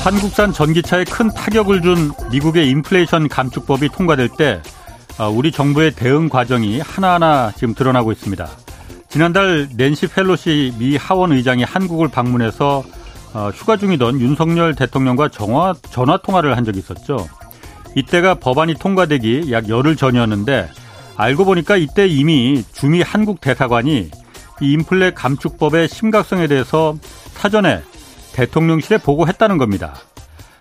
[0.00, 4.62] 한국산 전기차에 큰 타격을 준 미국의 인플레이션 감축법이 통과될 때
[5.18, 8.48] 아, 우리 정부의 대응 과정이 하나하나 지금 드러나고 있습니다.
[9.08, 12.84] 지난달 낸시 펠로시 미 하원 의장이 한국을 방문해서
[13.34, 17.28] 어, 휴가 중이던 윤석열 대통령과 정화, 전화 통화를 한 적이 있었죠.
[17.94, 20.68] 이때가 법안이 통과되기 약 열흘 전이었는데
[21.16, 24.10] 알고 보니까 이때 이미 주미 한국 대사관이
[24.60, 26.96] 이 인플레 감축법의 심각성에 대해서
[27.32, 27.82] 사전에
[28.38, 29.94] 대통령실에 보고했다는 겁니다.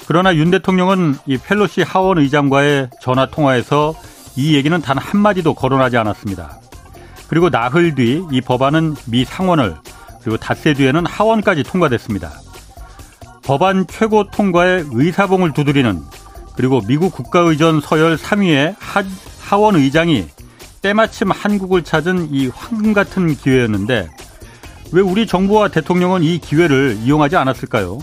[0.08, 3.94] 그러나 윤 대통령은 이 펠로시 하원 의장과의 전화 통화에서
[4.36, 6.60] 이 얘기는 단 한마디도 거론하지 않았습니다.
[7.28, 9.76] 그리고 나흘 뒤 이 법안은 미 상원을
[10.22, 12.32] 그리고 닷새 뒤에는 하원까지 통과됐습니다.
[13.44, 16.02] 법안 최고 통과에 의사봉을 두드리는
[16.56, 19.04] 그리고 미국 국가의전 서열 3위의 하,
[19.42, 20.28] 하원 의장이
[20.82, 24.10] 때마침 한국을 찾은 이 황금 같은 기회였는데
[24.92, 28.00] 왜 우리 정부와 대통령은 이 기회를 이용하지 않았을까요?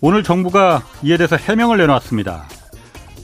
[0.00, 2.44] 오늘 정부가 이에 대해서 해명을 내놓았습니다.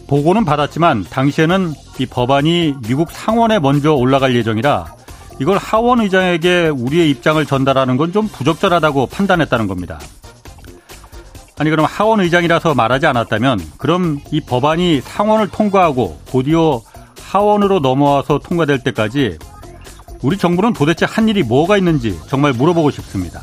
[0.07, 4.95] 보고는 받았지만 당시에는 이 법안이 미국 상원에 먼저 올라갈 예정이라
[5.41, 9.99] 이걸 하원 의장에게 우리의 입장을 전달하는 건 좀 부적절하다고 판단했다는 겁니다.
[11.59, 16.81] 아니 그럼 하원 의장이라서 말하지 않았다면 그럼 이 법안이 상원을 통과하고 곧이어
[17.21, 19.37] 하원으로 넘어와서 통과될 때까지
[20.22, 23.41] 우리 정부는 도대체 한 일이 뭐가 있는지 정말 물어보고 싶습니다.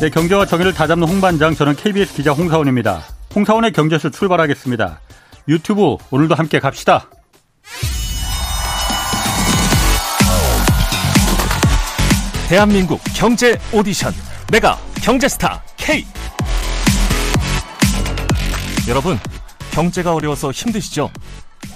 [0.00, 3.02] 네, 경제와 정의를 다잡는 홍반장 저는 KBS 기자 홍사원입니다.
[3.34, 5.00] 홍사원의 경제쇼 출발하겠습니다.
[5.48, 7.08] 유튜브 오늘도 함께 갑시다.
[12.48, 14.12] 대한민국 경제 오디션
[14.52, 16.04] 메가 경제스타 K
[18.86, 19.18] 여러분
[19.72, 21.10] 경제가 어려워서 힘드시죠?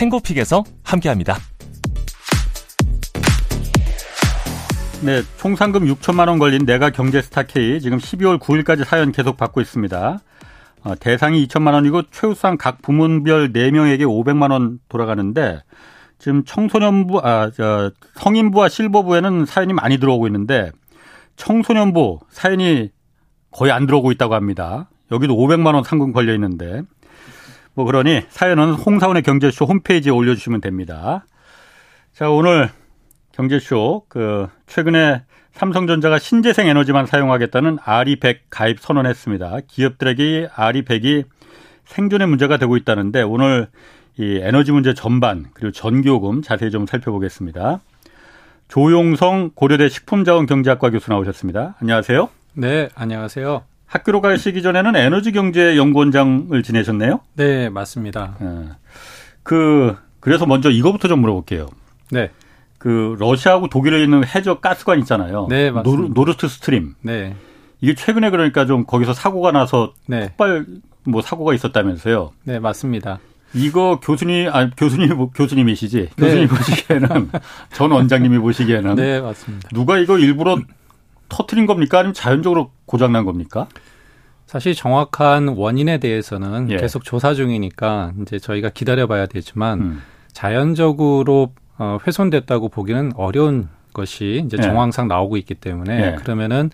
[0.00, 1.36] 탱고픽에서 함께합니다.
[5.02, 9.36] 네, 총 상금 6천만 원 걸린 내가 경제 스타 K 지금 12월 9일까지 사연 계속
[9.36, 10.20] 받고 있습니다.
[10.84, 15.60] 어, 대상이 2천만 원이고 최우수상 각 부문별 4명에게 500만 원 돌아가는데
[16.18, 20.70] 지금 청소년부 아 저, 성인부와 실버부에는 사연이 많이 들어오고 있는데
[21.36, 22.90] 청소년부 사연이
[23.50, 24.88] 거의 안 들어오고 있다고 합니다.
[25.12, 26.84] 여기도 500만 원 상금 걸려 있는데
[27.74, 31.24] 뭐 그러니 사연은 홍사원의 경제쇼 홈페이지에 올려주시면 됩니다.
[32.12, 32.70] 자 오늘
[33.32, 35.22] 경제쇼 그 최근에
[35.52, 39.58] 삼성전자가 신재생 에너지만 사용하겠다는 RE100 가입 선언했습니다.
[39.66, 41.24] 기업들에게 RE100이
[41.84, 43.68] 생존의 문제가 되고 있다는데 오늘
[44.16, 47.80] 이 에너지 문제 전반 그리고 전기요금 자세히 좀 살펴보겠습니다.
[48.68, 51.76] 조용성 고려대 식품자원경제학과 교수 나오셨습니다.
[51.80, 52.28] 안녕하세요.
[52.54, 53.69] 네, 안녕하세요.
[53.90, 57.20] 학교로 가시기 전에는 에너지 경제 연구원장을 지내셨네요.
[57.34, 58.36] 네, 맞습니다.
[58.40, 58.68] 네.
[59.42, 61.66] 그 그래서 먼저 이거부터 좀 물어볼게요.
[62.12, 62.30] 네.
[62.78, 65.48] 그 러시아하고 독일에 있는 해저 가스관 있잖아요.
[65.50, 66.14] 네, 맞습니다.
[66.14, 66.94] 노르트스트림.
[67.02, 67.34] 네.
[67.80, 70.28] 이게 최근에 그러니까 좀 거기서 사고가 나서 네.
[70.28, 70.66] 폭발
[71.04, 72.30] 뭐 사고가 있었다면서요.
[72.44, 73.18] 네, 맞습니다.
[73.54, 75.96] 이거 교수님, 아 교수님 교수님이시지.
[75.96, 76.08] 네.
[76.16, 77.30] 교수님 보시기에는
[77.74, 79.68] 전 원장님이 보시기에는 네, 맞습니다.
[79.72, 80.58] 누가 이거 일부러
[81.30, 81.98] 터트린 겁니까?
[82.00, 83.68] 아니면 자연적으로 고장 난 겁니까?
[84.46, 86.76] 사실 정확한 원인에 대해서는 예.
[86.76, 90.02] 계속 조사 중이니까 이제 저희가 기다려봐야 되지만 음.
[90.32, 94.62] 자연적으로 어, 훼손됐다고 보기는 어려운 것이 이제 예.
[94.62, 96.16] 정황상 나오고 있기 때문에 예.
[96.16, 96.70] 그러면은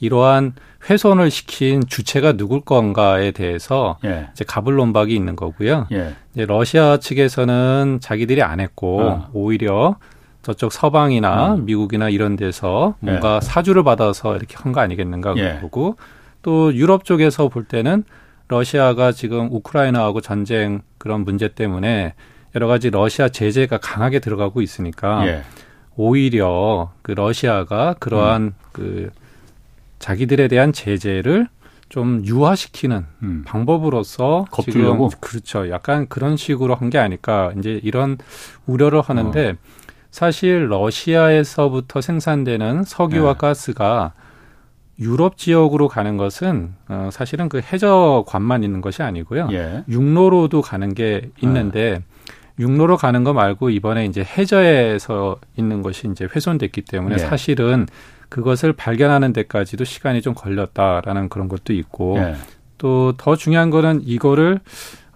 [0.00, 0.54] 이러한
[0.88, 4.28] 훼손을 시킨 주체가 누굴 건가에 대해서 예.
[4.32, 5.86] 이제 가불론박이 있는 거고요.
[5.92, 6.14] 예.
[6.34, 9.30] 이제 러시아 측에서는 자기들이 안 했고 어.
[9.32, 9.96] 오히려
[10.42, 11.64] 저쪽 서방이나 음.
[11.66, 13.40] 미국이나 이런 데서 뭔가 예.
[13.40, 16.04] 사주를 받아서 이렇게 한 거 아니겠는가 그러고 예.
[16.42, 18.04] 또 유럽 쪽에서 볼 때는
[18.48, 22.14] 러시아가 지금 우크라이나하고 전쟁 그런 문제 때문에
[22.54, 25.42] 여러 가지 러시아 제재가 강하게 들어가고 있으니까 예.
[25.96, 28.52] 오히려 그 러시아가 그러한 음.
[28.72, 29.10] 그
[29.98, 31.46] 자기들에 대한 제재를
[31.90, 33.44] 좀 유화시키는 음.
[33.46, 35.08] 방법으로서 겁주려고?
[35.10, 35.68] 지금 그렇죠.
[35.70, 38.16] 약간 그런 식으로 한 게 아닐까 이제 이런
[38.66, 39.54] 우려를 하는데 어.
[40.10, 43.38] 사실 러시아에서부터 생산되는 석유와 네.
[43.38, 44.12] 가스가
[44.98, 49.48] 유럽 지역으로 가는 것은 어, 사실은 그 해저관만 있는 것이 아니고요.
[49.52, 49.84] 예.
[49.88, 52.04] 육로로도 가는 게 있는데 네.
[52.58, 57.18] 육로로 가는 거 말고 이번에 이제 해저에서 있는 것이 이제 훼손됐기 때문에 예.
[57.18, 57.86] 사실은
[58.28, 62.34] 그것을 발견하는 데까지도 시간이 좀 걸렸다라는 그런 것도 있고 예.
[62.76, 64.60] 또더 중요한 거는 이거를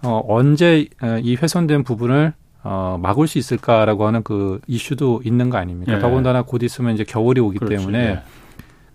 [0.03, 2.33] 어 언제 어, 이 훼손된 부분을
[2.67, 5.93] 어 막을 수 있을까라고 하는 그 이슈도 있는 거 아닙니까?
[5.93, 5.99] 예.
[5.99, 8.23] 더군다나 곧 있으면 이제 겨울이 오기 그렇지, 때문에 예.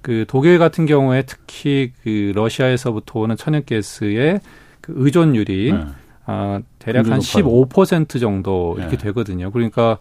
[0.02, 4.40] 그 독일 같은 경우에 특히 그 러시아에서부터 오는 천연가스의
[4.80, 5.84] 그 의존율이 네.
[6.26, 9.04] 아, 대략 한 15% 정도 이렇게 네.
[9.04, 9.52] 되거든요.
[9.52, 9.98] 그러니까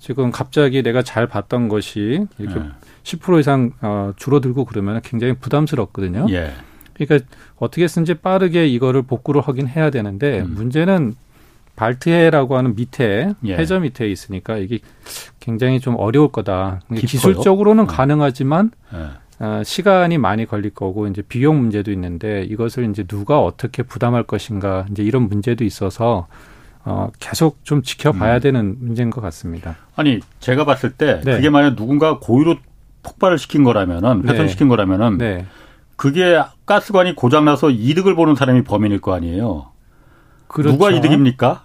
[0.00, 2.66] 지금 갑자기 내가 잘 봤던 것이 이렇게 네.
[3.04, 6.26] 10% 이상 어, 줄어들고 그러면 굉장히 부담스럽거든요.
[6.30, 6.52] 예.
[6.94, 7.24] 그러니까
[7.56, 10.54] 어떻게 쓴지 빠르게 이거를 복구를 하긴 해야 되는데 음.
[10.54, 11.14] 문제는
[11.76, 13.56] 발트해라고 하는 밑에 예.
[13.56, 14.78] 해저 밑에 있으니까 이게
[15.40, 16.80] 굉장히 좀 어려울 거다.
[16.88, 17.00] 깊어요?
[17.06, 17.94] 기술적으로는 네.
[17.94, 19.44] 가능하지만 예.
[19.44, 24.86] 어, 시간이 많이 걸릴 거고 이제 비용 문제도 있는데 이것을 이제 누가 어떻게 부담할 것인가
[24.90, 26.28] 이제 이런 문제도 있어서
[26.84, 28.40] 어, 계속 좀 지켜봐야 음.
[28.40, 29.76] 되는 문제인 것 같습니다.
[29.96, 31.36] 아니 제가 봤을 때 네.
[31.36, 32.56] 그게 만약 누군가 고의로
[33.02, 34.32] 폭발을 시킨 거라면은 네.
[34.32, 34.70] 훼손시킨 네.
[34.70, 35.46] 거라면은 네.
[35.96, 39.71] 그게 가스관이 고장나서 이득을 보는 사람이 범인일 거 아니에요.
[40.52, 40.72] 그렇죠.
[40.72, 41.64] 누가 이득입니까?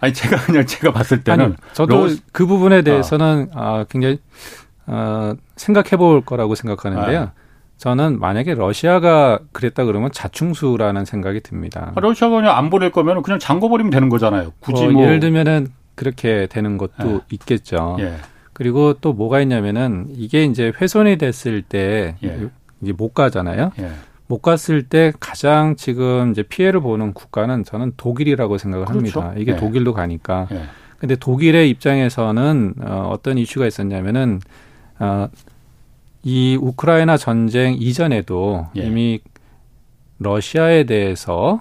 [0.00, 2.12] 아니 제가 그냥 제가 봤을 때는 아니, 저도 로...
[2.32, 4.18] 그 부분에 대해서는 아, 아 굉장히
[4.86, 7.20] 어, 생각해 볼 거라고 생각하는데요.
[7.20, 7.30] 네.
[7.78, 11.92] 저는 만약에 러시아가 그랬다 그러면 자충수라는 생각이 듭니다.
[11.94, 14.52] 아, 러시아가 그냥 안 보낼 거면 그냥 잠궈 버리면 되는 거잖아요.
[14.60, 15.02] 굳이 뭐, 뭐.
[15.02, 17.20] 예를 들면은 그렇게 되는 것도 네.
[17.30, 17.96] 있겠죠.
[18.00, 18.16] 예.
[18.52, 22.48] 그리고 또 뭐가 있냐면은 이게 이제 훼손이 됐을 때 예.
[22.80, 23.72] 이제 못 가잖아요.
[23.80, 23.90] 예.
[24.26, 29.20] 못 갔을 때 가장 지금 이제 피해를 보는 국가는 저는 독일이라고 생각을 그렇죠?
[29.20, 29.40] 합니다.
[29.40, 29.56] 이게 예.
[29.56, 30.48] 독일도 가니까.
[30.52, 30.62] 예.
[30.98, 34.40] 근데 독일의 입장에서는 어, 어떤 이슈가 있었냐면은
[34.98, 35.28] 어,
[36.22, 38.86] 이 우크라이나 전쟁 이전에도 예.
[38.86, 39.20] 이미
[40.18, 41.60] 러시아에 대해서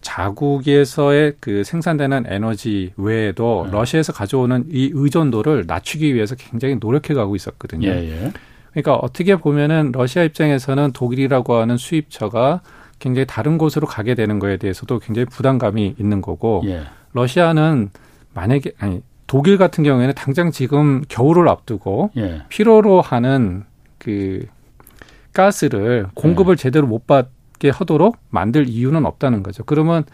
[0.00, 3.72] 자국에서의 그 생산되는 에너지 외에도 예.
[3.72, 7.88] 러시아에서 가져오는 이 의존도를 낮추기 위해서 굉장히 노력해 가고 있었거든요.
[7.88, 8.32] 예, 예.
[8.74, 12.60] 그러니까 어떻게 보면은 러시아 입장에서는 독일이라고 하는 수입처가
[12.98, 16.82] 굉장히 다른 곳으로 가게 되는 거에 대해서도 굉장히 부담감이 있는 거고 예.
[17.12, 17.90] 러시아는
[18.34, 22.42] 만약에 아니 독일 같은 경우에는 당장 지금 겨울을 앞두고 예.
[22.48, 23.64] 필요로 하는
[23.98, 24.46] 그
[25.32, 26.56] 가스를 공급을 예.
[26.56, 29.62] 제대로 못 받게 하도록 만들 이유는 없다는 거죠.
[29.64, 30.04] 그러면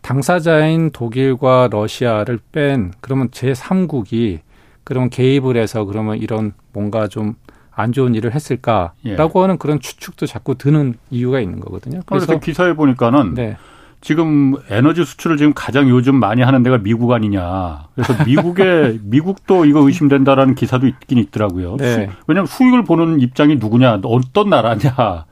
[0.00, 4.40] 당사자인 독일과 러시아를 뺀 그러면 제3국이
[4.84, 7.34] 그러면 개입을 해서 그러면 이런 뭔가 좀
[7.78, 9.16] 안 좋은 일을 했을까라고 예.
[9.16, 12.00] 하는 그런 추측도 자꾸 드는 이유가 있는 거거든요.
[12.06, 13.56] 그래서 기사에 보니까는 네.
[14.00, 17.86] 지금 에너지 수출을 지금 가장 요즘 많이 하는 데가 미국 아니냐.
[17.94, 21.76] 그래서 미국에 미국도 이거 의심된다라는 기사도 있긴 있더라고요.
[21.76, 22.10] 네.
[22.26, 25.26] 왜냐하면 수익을 보는 입장이 누구냐, 어떤 나라냐.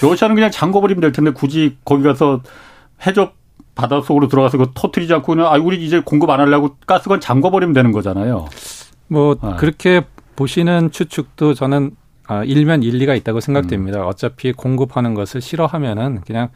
[0.00, 2.42] 러시아는 그냥 잠궈버리면 될 텐데 굳이 거기 가서
[3.04, 3.34] 해적
[3.74, 7.90] 바닷속으로 들어가서 그 터트리지 않고 그냥 아 우리 이제 공급 안 하려고 가스관 잠궈버리면 되는
[7.90, 8.46] 거잖아요.
[9.08, 9.54] 뭐 네.
[9.56, 10.04] 그렇게
[10.38, 11.96] 보시는 추측도 저는
[12.28, 14.02] 아, 일면 일리가 있다고 생각됩니다.
[14.02, 14.06] 음.
[14.06, 16.50] 어차피 공급하는 것을 싫어하면은 그냥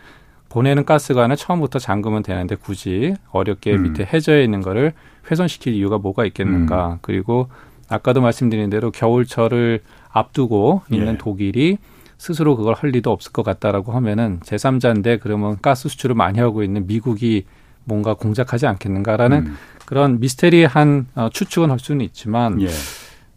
[0.51, 3.83] 보내는 가스관을 처음부터 잠그면 되는데 굳이 어렵게 음.
[3.83, 4.93] 밑에 해저에 있는 거를
[5.29, 6.93] 훼손시킬 이유가 뭐가 있겠는가.
[6.93, 6.99] 음.
[7.03, 7.49] 그리고
[7.89, 9.81] 아까도 말씀드린 대로 겨울철을
[10.11, 11.19] 앞두고 있는 예.
[11.19, 11.79] 독일이
[12.19, 16.87] 스스로 그걸 할 리도 없을 것 같다라고 하면은 제3자인데 그러면 가스 수출을 많이 하고 있는
[16.87, 17.47] 미국이
[17.85, 19.57] 뭔가 공작하지 않겠는가라는 음.
[19.87, 22.69] 그런 미스테리한 어, 추측은 할 수는 있지만 예.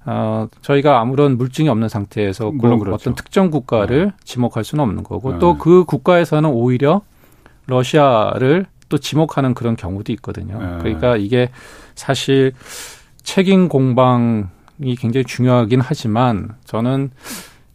[0.05, 2.93] 어, 저희가 아무런 물증이 없는 상태에서 꼭 그렇죠.
[2.93, 4.11] 어떤 특정 국가를 네.
[4.23, 5.39] 지목할 수는 없는 거고 네.
[5.39, 7.01] 또그 국가에서는 오히려
[7.65, 10.59] 러시아를 또 지목하는 그런 경우도 있거든요.
[10.59, 10.77] 네.
[10.79, 11.49] 그러니까 이게
[11.95, 12.53] 사실
[13.23, 17.09] 책임 공방이 굉장히 중요하긴 하지만 저는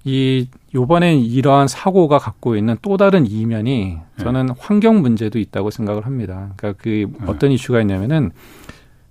[0.04, 4.24] 이 요번에 이러한 사고가 갖고 있는 또 다른 이면이 네.
[4.24, 6.52] 저는 환경 문제도 있다고 생각을 합니다.
[6.56, 7.26] 그러니까 그 네.
[7.26, 8.30] 어떤 이슈가 있냐면은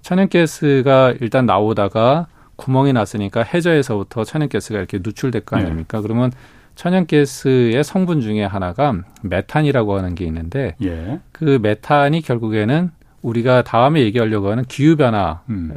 [0.03, 2.27] 천연가스가 일단 나오다가
[2.59, 5.63] 구멍이 났으니까 해저에서부터 천연가스가 이렇게 누출될 거 네.
[5.63, 5.97] 아닙니까?
[5.97, 6.01] 네.
[6.03, 6.31] 그러면
[6.75, 11.19] 천연가스의 성분 중에 하나가 메탄이라고 하는 게 있는데 예.
[11.31, 15.73] 그 메탄이 결국에는 우리가 다음에 얘기하려고 하는 기후 변화 음.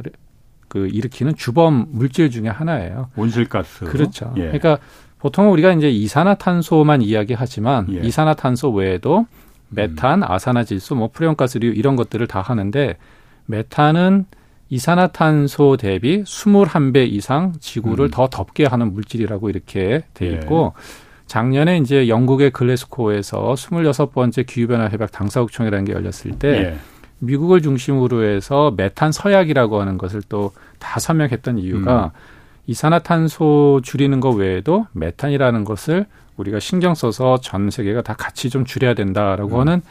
[0.67, 3.09] 그 일으키는 주범 물질 중에 하나예요.
[3.15, 3.85] 온실가스.
[3.85, 4.33] 그렇죠.
[4.37, 4.43] 예.
[4.43, 4.77] 그러니까
[5.19, 7.99] 보통 우리가 이제 이산화탄소만 이야기하지만 예.
[7.99, 9.25] 이산화탄소 외에도
[9.69, 10.31] 메탄, 음.
[10.31, 12.97] 아산화질소, 뭐 프레온가스류 이런 것들을 다 하는데
[13.45, 14.25] 메탄은
[14.73, 18.11] 이산화탄소 대비 21배 이상 지구를 음.
[18.11, 20.33] 더 덥게 하는 물질이라고 이렇게 돼 예.
[20.33, 20.81] 있고 예.
[21.27, 26.77] 작년에 이제 영국의 글래스코에서 26번째 기후변화 협약 당사국총회라는 게 열렸을 때 예.
[27.19, 30.51] 미국을 중심으로 해서 메탄 서약이라고 하는 것을 또
[30.83, 32.19] 다 서명했던 이유가 음.
[32.67, 38.93] 이산화탄소 줄이는 것 외에도 메탄이라는 것을 우리가 신경 써서 전 세계가 다 같이 좀 줄여야
[38.93, 39.61] 된다라고 음.
[39.61, 39.81] 하는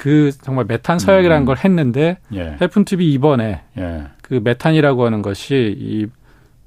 [0.00, 1.44] 그 정말 메탄 서약이라는 음.
[1.44, 2.56] 걸 했는데 예.
[2.58, 4.04] 해픈 TV 이번에 예.
[4.22, 6.06] 그 메탄이라고 하는 것이 이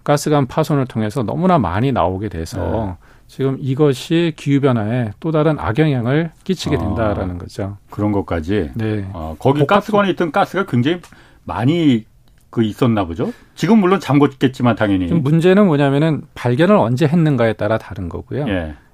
[0.03, 3.07] 가스관 파손을 통해서 너무나 많이 나오게 돼서 네.
[3.25, 7.77] 지금 이것이 기후 변화에 또 다른 악영향을 끼치게 아, 된다라는 아, 거죠.
[7.89, 8.69] 그런 것까지.
[8.75, 9.09] 네.
[9.13, 11.01] 아, 거기 가스관에 있던 가스가 굉장히
[11.43, 12.05] 많이
[12.51, 13.33] 그 있었나 보죠.
[13.55, 15.07] 지금 물론 잠궜겠지만 당연히.
[15.11, 18.45] 문제는 뭐냐면은 발견을 언제 했는가에 따라 다른 거고요.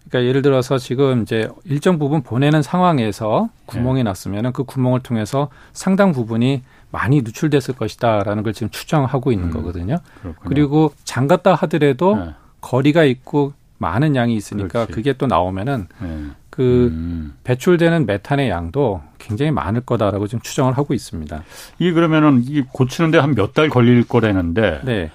[0.10, 0.12] 예.
[0.12, 4.04] 그러니까 예를 들어서 지금 이제 일정 부분 보내는 상황에서 구멍이 예.
[4.04, 6.62] 났으면은 그 구멍을 통해서 상당 부분이
[6.92, 9.98] 많이 누출됐을 것이다라는 걸 지금 추정하고 있는 음, 거거든요.
[10.22, 10.50] 그렇군요.
[10.50, 12.34] 그리고 잠갔다 하더라도 예.
[12.62, 14.92] 거리가 있고 많은 양이 있으니까 그렇지.
[14.92, 16.18] 그게 또 나오면은 예.
[16.50, 17.34] 그 음.
[17.44, 21.44] 배출되는 메탄의 양도 굉장히 많을 거다라고 지금 추정을 하고 있습니다.
[21.80, 24.82] 이 그러면은 이 고치는데 한 몇 달 걸릴 거라는데.
[24.84, 25.12] 네.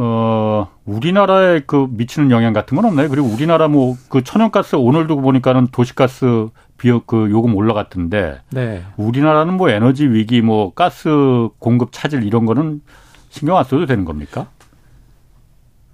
[0.00, 3.08] 어, 우리나라에 그 미치는 영향 같은 건 없나요?
[3.08, 8.40] 그리고 우리나라 뭐 그 천연가스 오늘도 보니까는 도시가스 비용 그 요금 올라갔던데.
[8.50, 8.84] 네.
[8.96, 12.80] 우리나라는 뭐 에너지 위기 뭐 가스 공급 차질 이런 거는
[13.30, 14.46] 신경 안 써도 되는 겁니까?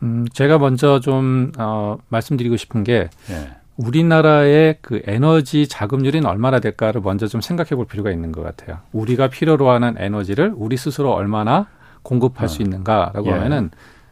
[0.02, 3.08] 음, 제가 먼저 좀, 어, 말씀드리고 싶은 게.
[3.26, 3.50] 네.
[3.76, 8.78] 우리나라의 그 에너지 자금률은 얼마나 될까를 먼저 좀 생각해 볼 필요가 있는 것 같아요.
[8.92, 11.66] 우리가 필요로 하는 에너지를 우리 스스로 얼마나
[12.02, 12.48] 공급할 어.
[12.48, 13.32] 수 있는가라고 예.
[13.32, 13.70] 하면은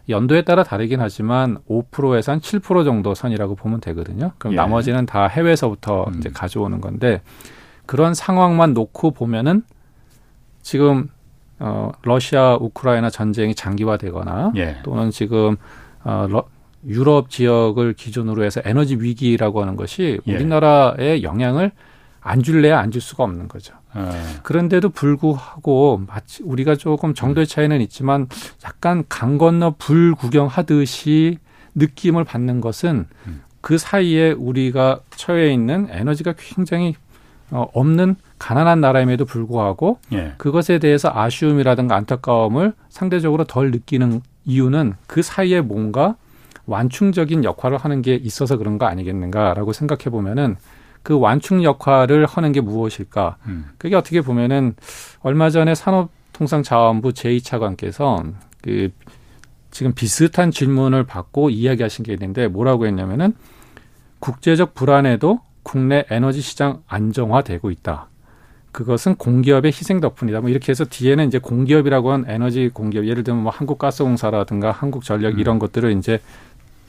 [0.08, 4.32] 연도에 따라 다르긴 하지만 5%에서 한 7% 정도 선이라고 보면 되거든요.
[4.38, 4.56] 그럼 예.
[4.56, 6.14] 나머지는 다 해외에서부터 음.
[6.18, 7.22] 이제 가져오는 건데
[7.86, 9.62] 그런 상황만 놓고 보면은
[10.62, 11.08] 지금
[11.58, 14.78] 어 러시아 우크라이나 전쟁이 장기화되거나 예.
[14.82, 15.56] 또는 지금
[16.04, 16.44] 어 러,
[16.86, 20.34] 유럽 지역을 기준으로 해서 에너지 위기라고 하는 것이 예.
[20.34, 21.70] 우리나라에 영향을
[22.20, 23.74] 안 줄래야 안 줄 수가 없는 거죠.
[23.96, 24.10] 예.
[24.42, 28.28] 그런데도 불구하고 마치 우리가 조금 정도의 차이는 있지만
[28.64, 31.38] 약간 강 건너 불 구경하듯이
[31.74, 33.42] 느낌을 받는 것은 음.
[33.60, 36.94] 그 사이에 우리가 처해 있는 에너지가 굉장히
[37.50, 40.34] 어, 없는 가난한 나라임에도 불구하고 예.
[40.38, 46.16] 그것에 대해서 아쉬움이라든가 안타까움을 상대적으로 덜 느끼는 이유는 그 사이에 뭔가
[46.66, 50.56] 완충적인 역할을 하는 게 있어서 그런 거 아니겠는가라고 생각해 보면은
[51.02, 53.36] 그 완충 역할을 하는 게 무엇일까?
[53.46, 53.66] 음.
[53.78, 54.74] 그게 어떻게 보면은
[55.20, 58.32] 얼마 전에 산업통상자원부 제2차관께서
[58.62, 58.90] 그
[59.70, 63.34] 지금 비슷한 질문을 받고 이야기하신 게 있는데 뭐라고 했냐면은
[64.20, 68.08] 국제적 불안에도 국내 에너지 시장 안정화되고 있다.
[68.70, 70.40] 그것은 공기업의 희생 덕분이다.
[70.40, 75.38] 뭐 이렇게 해서 뒤에는 이제 공기업이라고 한 에너지 공기업, 예를 들면 뭐 한국가스공사라든가 한국전력 음.
[75.38, 76.20] 이런 것들을 이제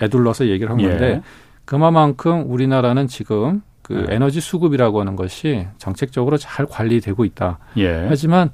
[0.02, 1.22] 애둘러서 얘기를 한 건데 예.
[1.66, 4.16] 그만큼 우리나라는 지금 그 예.
[4.16, 7.60] 에너지 수급이라고 하는 것이 정책적으로 잘 관리되고 있다.
[7.78, 8.08] 예.
[8.10, 8.50] 하지만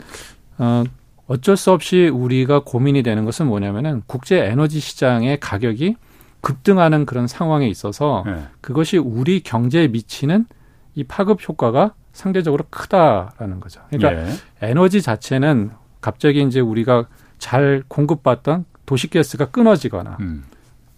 [0.57, 0.83] 어
[1.27, 5.95] 어쩔 수 없이 우리가 고민이 되는 것은 뭐냐면은 국제 에너지 시장의 가격이
[6.41, 8.47] 급등하는 그런 상황에 있어서 예.
[8.59, 10.47] 그것이 우리 경제에 미치는
[10.95, 13.81] 이 파급 효과가 상대적으로 크다라는 거죠.
[13.91, 14.33] 그러니까 예.
[14.61, 15.71] 에너지 자체는
[16.01, 17.07] 갑자기 이제 우리가
[17.37, 20.43] 잘 공급받던 도시가스가 끊어지거나 음.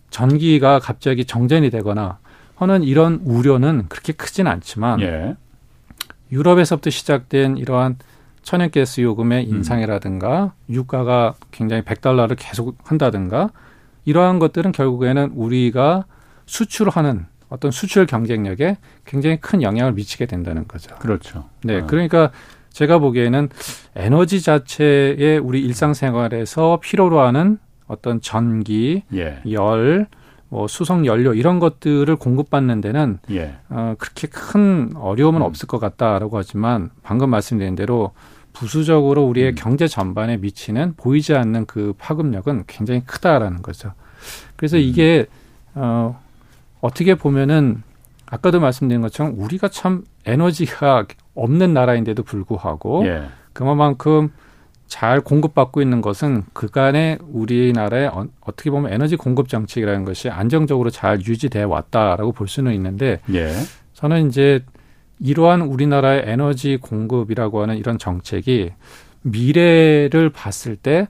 [0.09, 2.19] 전기가 갑자기 정전이 되거나
[2.61, 5.35] 하는 이런 우려는 그렇게 크진 않지만 예.
[6.31, 7.97] 유럽에서부터 시작된 이러한
[8.43, 9.55] 천연가스 요금의 음.
[9.55, 10.73] 인상이라든가 음.
[10.73, 13.49] 유가가 굉장히 100달러를 계속 한다든가
[14.05, 16.05] 이러한 것들은 결국에는 우리가
[16.45, 20.95] 수출하는 어떤 수출 경쟁력에 굉장히 큰 영향을 미치게 된다는 거죠.
[20.99, 21.49] 그렇죠.
[21.63, 21.79] 네.
[21.79, 21.87] 어.
[21.87, 22.31] 그러니까
[22.69, 23.49] 제가 보기에는
[23.95, 29.41] 에너지 자체의 우리 일상생활에서 필요로 하는 어떤 전기, 예.
[29.51, 30.07] 열,
[30.51, 33.55] 뭐 수송 연료 이런 것들을 공급받는 데는 예.
[33.69, 35.45] 어, 그렇게 큰 어려움은 음.
[35.45, 38.11] 없을 것 같다라고 하지만 방금 말씀드린 대로
[38.51, 39.55] 부수적으로 우리의 음.
[39.55, 43.93] 경제 전반에 미치는 보이지 않는 그 파급력은 굉장히 크다라는 거죠.
[44.57, 44.81] 그래서 음.
[44.81, 45.25] 이게
[45.73, 46.19] 어
[46.81, 47.81] 어떻게 보면은
[48.25, 53.23] 아까도 말씀드린 것처럼 우리가 참 에너지가 없는 나라인데도 불구하고 예.
[53.53, 54.33] 그만큼
[54.91, 61.21] 잘 공급받고 있는 것은 그간의 우리나라의 어, 떻게 보면 에너지 공급 정책이라는 것이 안정적으로 잘
[61.25, 63.53] 유지돼 왔다라고 볼 수는 있는데 예.
[63.93, 64.65] 저는 이제
[65.21, 68.73] 이러한 우리나라의 에너지 공급이라고 하는 이런 정책이
[69.21, 71.07] 미래를 봤을 때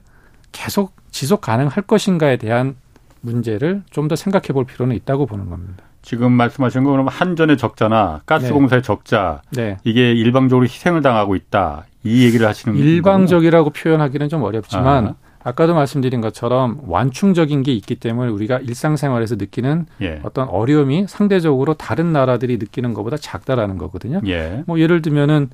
[0.52, 2.76] 계속 지속 가능할 것인가에 대한
[3.20, 5.82] 문제를 좀 더 생각해 볼 필요는 있다고 보는 겁니다.
[6.02, 8.86] 지금 말씀하신 거 그러면 한전의 적자나 가스공사의 네.
[8.86, 9.76] 적자 네.
[9.82, 11.86] 이게 일방적으로 희생을 당하고 있다.
[12.04, 12.76] 이 얘기를 하시는.
[12.76, 13.82] 일방적이라고 거군요.
[13.82, 15.14] 표현하기는 좀 어렵지만 아.
[15.44, 20.20] 아까도 말씀드린 것처럼 완충적인 게 있기 때문에 우리가 일상생활에서 느끼는 예.
[20.22, 24.20] 어떤 어려움이 상대적으로 다른 나라들이 느끼는 것보다 작다라는 거거든요.
[24.26, 24.62] 예.
[24.66, 25.50] 뭐 예를 들면은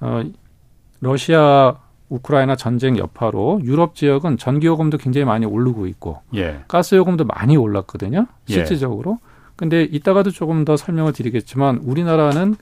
[0.00, 0.22] 어
[1.00, 1.76] 러시아
[2.08, 6.60] 우크라이나 전쟁 여파로 유럽 지역은 전기 요금도 굉장히 많이 오르고 있고 예.
[6.68, 8.26] 가스 요금도 많이 올랐거든요.
[8.48, 8.52] 예.
[8.52, 9.18] 실질적으로.
[9.56, 12.56] 근데 이따가도 조금 더 설명을 드리겠지만 우리나라는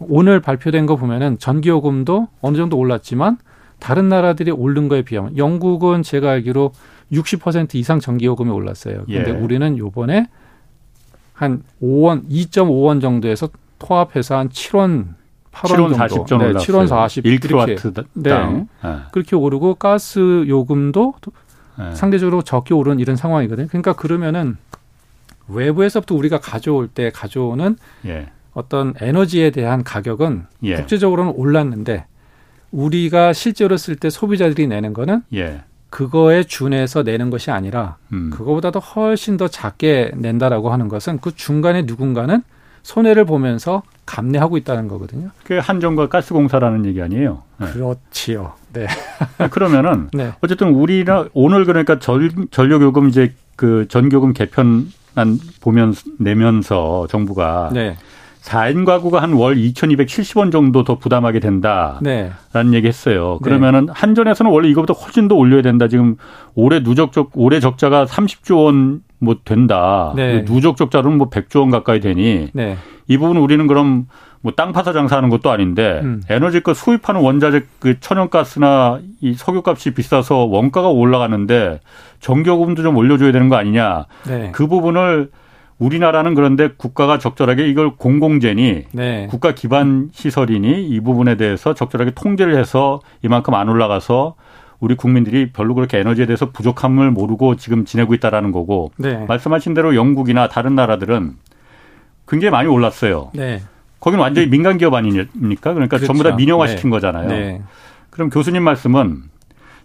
[0.00, 3.38] 오늘 발표된 거 보면은 전기요금도 어느 정도 올랐지만
[3.78, 6.72] 다른 나라들이 오른 거에 비하면 영국은 제가 알기로
[7.12, 9.04] 60% 이상 전기요금이 올랐어요.
[9.06, 9.34] 근데 예.
[9.34, 10.28] 우리는 요번에
[11.32, 15.14] 한 5원, 2.5원 정도에서 토합해서 한 7원
[15.52, 16.78] 8원 7원 40전 네, 올랐어요.
[16.78, 18.32] 7원 40 1kW 네.
[18.32, 18.66] 네.
[19.10, 21.14] 그렇게 오르고 가스 요금도
[21.78, 21.94] 네.
[21.94, 23.68] 상대적으로 적게 오른 이런 상황이거든요.
[23.68, 24.56] 그러니까 그러면은
[25.48, 27.76] 외부에서부터 우리가 가져올 때 가져오는
[28.06, 28.28] 예.
[28.52, 30.76] 어떤 에너지에 대한 가격은 예.
[30.76, 32.06] 국제적으로는 올랐는데
[32.72, 35.62] 우리가 실제로 쓸 때 소비자들이 내는 거는 예.
[35.90, 38.30] 그거에 준해서 내는 것이 아니라 음.
[38.32, 42.42] 그거보다도 훨씬 더 작게 낸다라고 하는 것은 그 중간에 누군가는
[42.82, 45.30] 손해를 보면서 감내하고 있다는 거거든요.
[45.44, 47.42] 그 한전과 가스공사라는 얘기 아니에요?
[47.58, 47.66] 네.
[47.66, 48.54] 그렇지요.
[48.72, 48.86] 네.
[49.50, 50.32] 그러면은 네.
[50.40, 57.96] 어쨌든 우리나 오늘 그러니까 전, 전력요금 이제 그 전교금 개편안 보면 내면서 정부가 네.
[58.42, 62.30] 4인 가구가 한 월 2,270원 정도 더 부담하게 된다라는 네.
[62.72, 63.38] 얘기 했어요.
[63.42, 63.44] 네.
[63.44, 63.92] 그러면은 네.
[63.94, 65.88] 한전에서는 원래 이거보다 훨씬 더 올려야 된다.
[65.88, 66.16] 지금
[66.54, 70.14] 올해 누적 적 올해 적자가 30조 원 뭐 된다.
[70.16, 70.46] 네.
[70.46, 72.78] 누적 적자로는 뭐 100조 원 가까이 되니 네.
[73.06, 74.06] 이 부분 우리는 그럼
[74.40, 76.22] 뭐 땅 파서 장사하는 것도 아닌데 음.
[76.30, 81.80] 에너지값 수입하는 원자재 그 천연가스나 이 석유값이 비싸서 원가가 올라가는데
[82.20, 84.06] 전기요금도 좀 올려줘야 되는 거 아니냐.
[84.26, 84.48] 네.
[84.52, 85.28] 그 부분을
[85.80, 89.26] 우리나라는 그런데 국가가 적절하게 이걸 공공재니 네.
[89.30, 94.34] 국가 기반 시설이니 이 부분에 대해서 적절하게 통제를 해서 이만큼 안 올라가서
[94.78, 99.24] 우리 국민들이 별로 그렇게 에너지에 대해서 부족함을 모르고 지금 지내고 있다라는 거고 네.
[99.26, 101.34] 말씀하신 대로 영국이나 다른 나라들은
[102.28, 103.30] 굉장히 많이 올랐어요.
[103.34, 103.62] 네.
[104.00, 105.72] 거기는 완전히 민간 기업 아닙니까?
[105.72, 106.06] 그러니까 그렇죠.
[106.06, 106.96] 전부 다 민영화 시킨 네.
[106.96, 107.28] 거잖아요.
[107.28, 107.62] 네.
[108.10, 109.29] 그럼 교수님 말씀은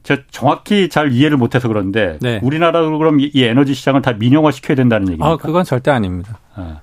[0.06, 2.40] 제가 정확히 잘 이해를 못해서 그런데 네.
[2.44, 5.28] 우리나라도 그럼 이 에너지 시장을 다 민영화 시켜야 된다는 얘기입니까?
[5.28, 6.38] 아, 그건 절대 아닙니다.
[6.54, 6.80] 아.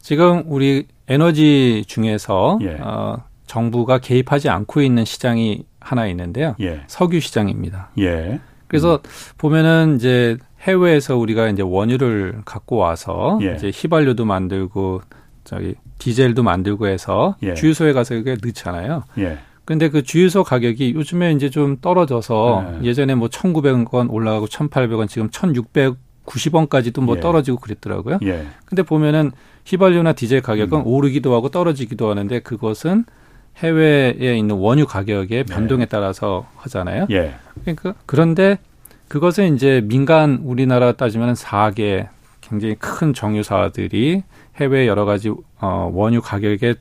[0.00, 2.76] 지금 우리 에너지 중에서 예.
[2.80, 6.56] 어, 정부가 개입하지 않고 있는 시장이 하나 있는데요.
[6.60, 6.82] 예.
[6.88, 7.90] 석유 시장입니다.
[8.00, 8.38] 예.
[8.66, 9.10] 그래서 음.
[9.38, 13.54] 보면은 이제 해외에서 우리가 이제 원유를 갖고 와서 예.
[13.54, 15.00] 이제 휘발유도 만들고
[15.44, 17.54] 저기 디젤도 만들고 해서 예.
[17.54, 19.04] 주유소에 가서 그게 넣잖아요.
[19.68, 19.72] 예.
[19.72, 22.88] 근데 그 주유소 가격이 요즘에 이제 좀 떨어져서 네.
[22.88, 27.20] 예전에 뭐 1,900원 올라가고 1,800원 지금 1,690원까지도 뭐 예.
[27.20, 28.18] 떨어지고 그랬더라고요.
[28.22, 28.46] 예.
[28.64, 29.32] 근데 보면은
[29.66, 30.86] 휘발유나 디젤 가격은 음.
[30.86, 33.04] 오르기도 하고 떨어지기도 하는데 그것은
[33.58, 35.54] 해외에 있는 원유 가격의 네.
[35.54, 35.88] 변동에 네.
[35.90, 37.06] 따라서 하잖아요.
[37.10, 37.34] 예.
[37.62, 38.58] 그러니까 그런데
[39.08, 42.08] 그것은 이제 민간 우리나라 따지면 4개
[42.40, 44.22] 굉장히 큰 정유사들이
[44.56, 46.76] 해외 여러 가지 어 원유 가격의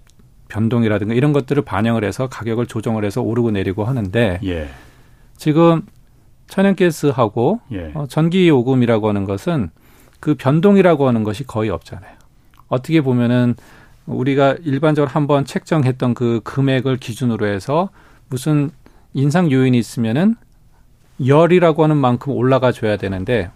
[0.50, 4.70] 변동이라든가 이런 것들을 반영을 해서 가격을 조정을 해서 오르고 내리고 하는데 예.
[5.36, 5.84] 지금
[6.48, 7.92] 천연가스하고 예.
[7.94, 9.70] 어, 전기 요금이라고 하는 것은
[10.20, 12.12] 그 변동이라고 하는 것이 거의 없잖아요.
[12.70, 13.56] 어떻게 보면은
[14.06, 17.90] 우리가 일반적으로 한번 책정했던 그 금액을 기준으로 해서
[18.30, 18.72] 무슨
[19.14, 20.36] 인상 요인이 있으면은
[21.26, 23.52] 열이라고 하는 만큼 올라가 줘야 되는데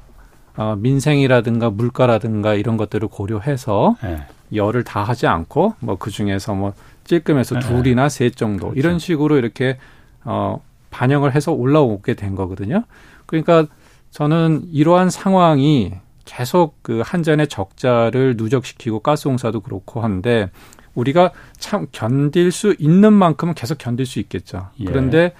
[0.57, 4.25] 어, 민생이라든가 물가라든가 이런 것들을 고려해서 네.
[4.53, 7.61] 열을 다 하지 않고 뭐 그 중에서 뭐 찔끔해서 네.
[7.61, 8.79] 둘이나 셋 정도 그렇죠.
[8.79, 9.77] 이런 식으로 이렇게
[10.23, 12.83] 어 반영을 해서 올라오게 된 거거든요.
[13.25, 13.67] 그러니까
[14.09, 15.93] 저는 이러한 상황이
[16.25, 20.49] 계속 그 한전의 적자를 누적시키고 가스공사도 그렇고 한데
[20.95, 24.69] 우리가 참 견딜 수 있는 만큼은 계속 견딜 수 있겠죠.
[24.79, 24.85] 예.
[24.85, 25.33] 그런데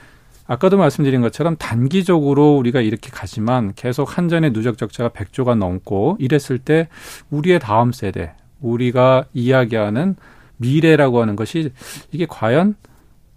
[0.47, 6.87] 아까도 말씀드린 것처럼 단기적으로 우리가 이렇게 가지만 계속 한전의 누적 적자가 100조가 넘고 이랬을 때
[7.29, 10.15] 우리의 다음 세대, 우리가 이야기하는
[10.57, 11.71] 미래라고 하는 것이
[12.11, 12.75] 이게 과연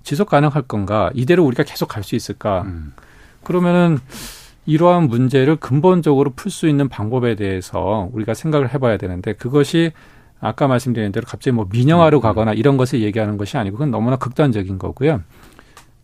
[0.03, 1.11] 지속 가능할 건가?
[1.15, 2.63] 이대로 우리가 계속 갈 수 있을까?
[2.63, 2.93] 음.
[3.43, 3.99] 그러면은
[4.67, 9.93] 이러한 문제를 근본적으로 풀 수 있는 방법에 대해서 우리가 생각을 해봐야 되는데 그것이
[10.41, 12.23] 아까 말씀드린 대로 갑자기 뭐 민영화로 음.
[12.23, 15.23] 가거나 이런 것을 얘기하는 것이 아니고 그건 너무나 극단적인 거고요.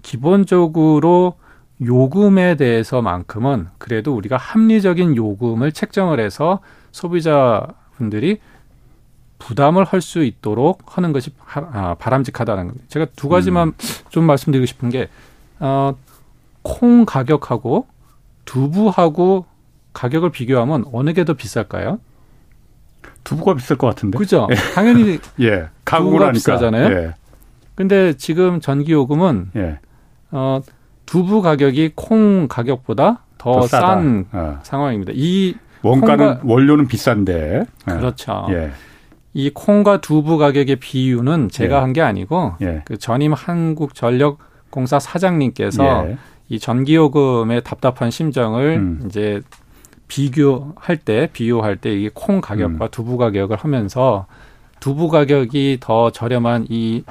[0.03, 1.35] 기본적으로
[1.83, 6.61] 요금에 대해서만큼은 그래도 우리가 합리적인 요금을 책정을 해서
[6.93, 8.39] 소비자분들이
[9.41, 12.85] 부담을 할 수 있도록 하는 것이 아, 바람직하다는 겁니다.
[12.89, 13.73] 제가 두 가지만 음.
[14.11, 15.09] 좀 말씀드리고 싶은 게,
[15.59, 15.95] 어,
[16.63, 17.87] 콩 가격하고
[18.45, 19.47] 두부하고
[19.95, 21.99] 가격을 비교하면 어느 게 더 비쌀까요?
[23.25, 24.17] 두부가 비쌀 것 같은데.
[24.19, 24.47] 그죠?
[24.51, 24.55] 예.
[24.75, 25.69] 당연히 예.
[25.85, 26.97] 두부가 비싸잖아요.
[26.97, 27.15] 예.
[27.75, 29.79] 근데 지금 전기 요금은 예.
[30.31, 30.61] 어,
[31.07, 34.59] 두부 가격이 콩 가격보다 더싼 어.
[34.63, 35.13] 상황입니다.
[35.15, 37.65] 이 원가는 원료는 비싼데.
[37.89, 37.93] 예.
[37.93, 38.47] 그렇죠.
[38.51, 38.71] 예.
[39.33, 41.81] 이 콩과 두부 가격의 비유는 제가 예.
[41.81, 42.83] 한게 아니고 예.
[42.85, 46.19] 그 전임 한국전력공사 사장님께서 예.
[46.49, 49.03] 이 전기요금의 답답한 심정을 음.
[49.07, 49.41] 이제
[50.09, 52.89] 비교할 때 비유할 때 이게 콩 가격과 음.
[52.91, 54.27] 두부 가격을 하면서
[54.81, 57.05] 두부 가격이 더 저렴한 이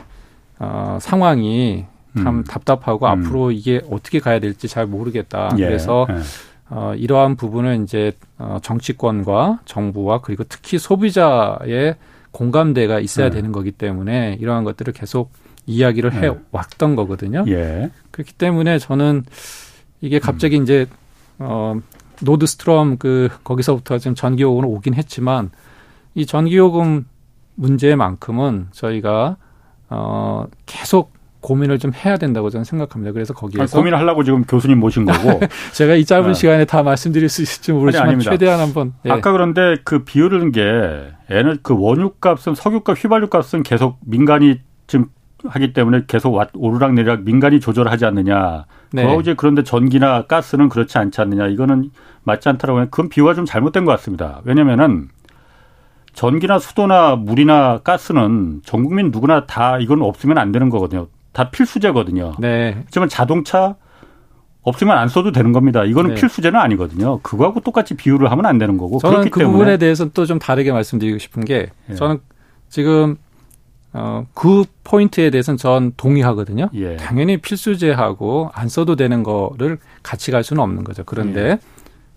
[0.60, 1.86] 어, 상황이
[2.18, 2.44] 참 음.
[2.44, 3.12] 답답하고 음.
[3.12, 5.52] 앞으로 이게 어떻게 가야 될지 잘 모르겠다.
[5.58, 5.66] 예.
[5.66, 6.16] 그래서 예.
[6.70, 11.96] 어, 이러한 부분을 이제 어, 정치권과 정부와 그리고 특히 소비자의
[12.32, 13.38] 공감대가 있어야 네.
[13.38, 15.32] 되는 거기 때문에 이러한 것들을 계속
[15.66, 16.38] 이야기를 해 네.
[16.52, 17.44] 왔던 거거든요.
[17.48, 17.90] 예.
[18.12, 19.26] 그렇기 때문에 저는
[20.02, 20.64] 이게 갑자기 음.
[20.64, 20.88] 이제
[21.38, 21.80] 어
[22.22, 25.52] 노드스트롬 그 거기서부터 지금 전기요금으로 오긴 했지만
[26.16, 27.06] 이 전기요금
[27.56, 29.38] 문제만큼은 저희가
[29.90, 33.14] 어 계속 고민을 좀 해야 된다고 저는 생각합니다.
[33.14, 35.40] 그래서 거기에서 아니, 고민을 하려고 지금 교수님 모신 거고
[35.74, 36.34] 제가 이 짧은 네.
[36.34, 39.12] 시간에 다 말씀드릴 수 있을지 모르지만 아니, 최대한 한번 예.
[39.12, 40.62] 아까 그런데 그 비율은 게
[41.30, 45.06] 에너 그 원유값은 석유값 휘발유값은 계속 민간이 지금
[45.46, 48.66] 하기 때문에 계속 오르락 내리락 민간이 조절하지 않느냐.
[48.92, 49.06] 네.
[49.06, 51.48] 그 이제 그런데 전기나 가스는 그렇지 않지 않느냐.
[51.48, 51.92] 이거는
[52.24, 54.42] 맞지 않다라고 하면 그건 비유가 좀 잘못된 것 같습니다.
[54.44, 55.08] 왜냐면은
[56.14, 61.08] 전기나 수도나 물이나 가스는 전 국민 누구나 다 이건 없으면 안 되는 거거든요.
[61.32, 62.36] 다 필수제거든요.
[62.40, 62.82] 네.
[62.86, 63.76] 하지만 자동차
[64.62, 65.84] 없으면 안 써도 되는 겁니다.
[65.84, 66.20] 이거는 네.
[66.20, 67.20] 필수제는 아니거든요.
[67.22, 69.00] 그거하고 똑같이 비유를 하면 안 되는 거고.
[69.00, 69.52] 저는 그 때문에.
[69.58, 71.96] 부분에 대해서는 또 좀 다르게 말씀드리고 싶은 게 예.
[71.96, 72.20] 저는
[72.68, 73.18] 지금
[73.94, 76.70] 어, 그 포인트에 대해서는 전 동의하거든요.
[76.76, 76.98] 예.
[76.98, 81.04] 당연히 필수제하고 안 써도 되는 거를 같이 갈 수는 없는 거죠.
[81.06, 81.60] 그런데 예.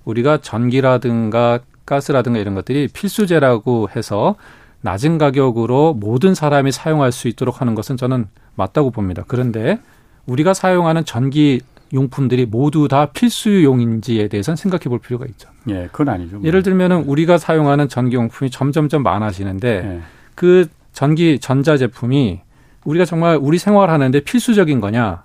[0.04, 4.34] 우리가 전기라든가 가스라든가 이런 것들이 필수제라고 해서
[4.82, 9.24] 낮은 가격으로 모든 사람이 사용할 수 있도록 하는 것은 저는 맞다고 봅니다.
[9.26, 9.80] 그런데
[10.26, 11.60] 우리가 사용하는 전기
[11.92, 15.48] 용품들이 모두 다 필수용인지에 대해서는 생각해 볼 필요가 있죠.
[15.68, 16.38] 예, 그건 아니죠.
[16.38, 16.46] 뭐.
[16.46, 20.00] 예를 들면은 우리가 사용하는 전기 용품이 점점점 많아지는데 예.
[20.34, 22.40] 그 전기 전자 제품이
[22.84, 25.24] 우리가 정말 우리 생활하는데 필수적인 거냐?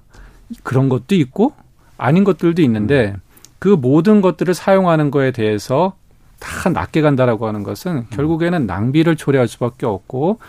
[0.64, 1.54] 그런 것도 있고
[1.98, 3.22] 아닌 것들도 있는데 음.
[3.60, 5.96] 그 모든 것들을 사용하는 거에 대해서
[6.40, 8.06] 다 낮게 간다라고 하는 것은 음.
[8.12, 10.40] 결국에는 낭비를 초래할 수밖에 없고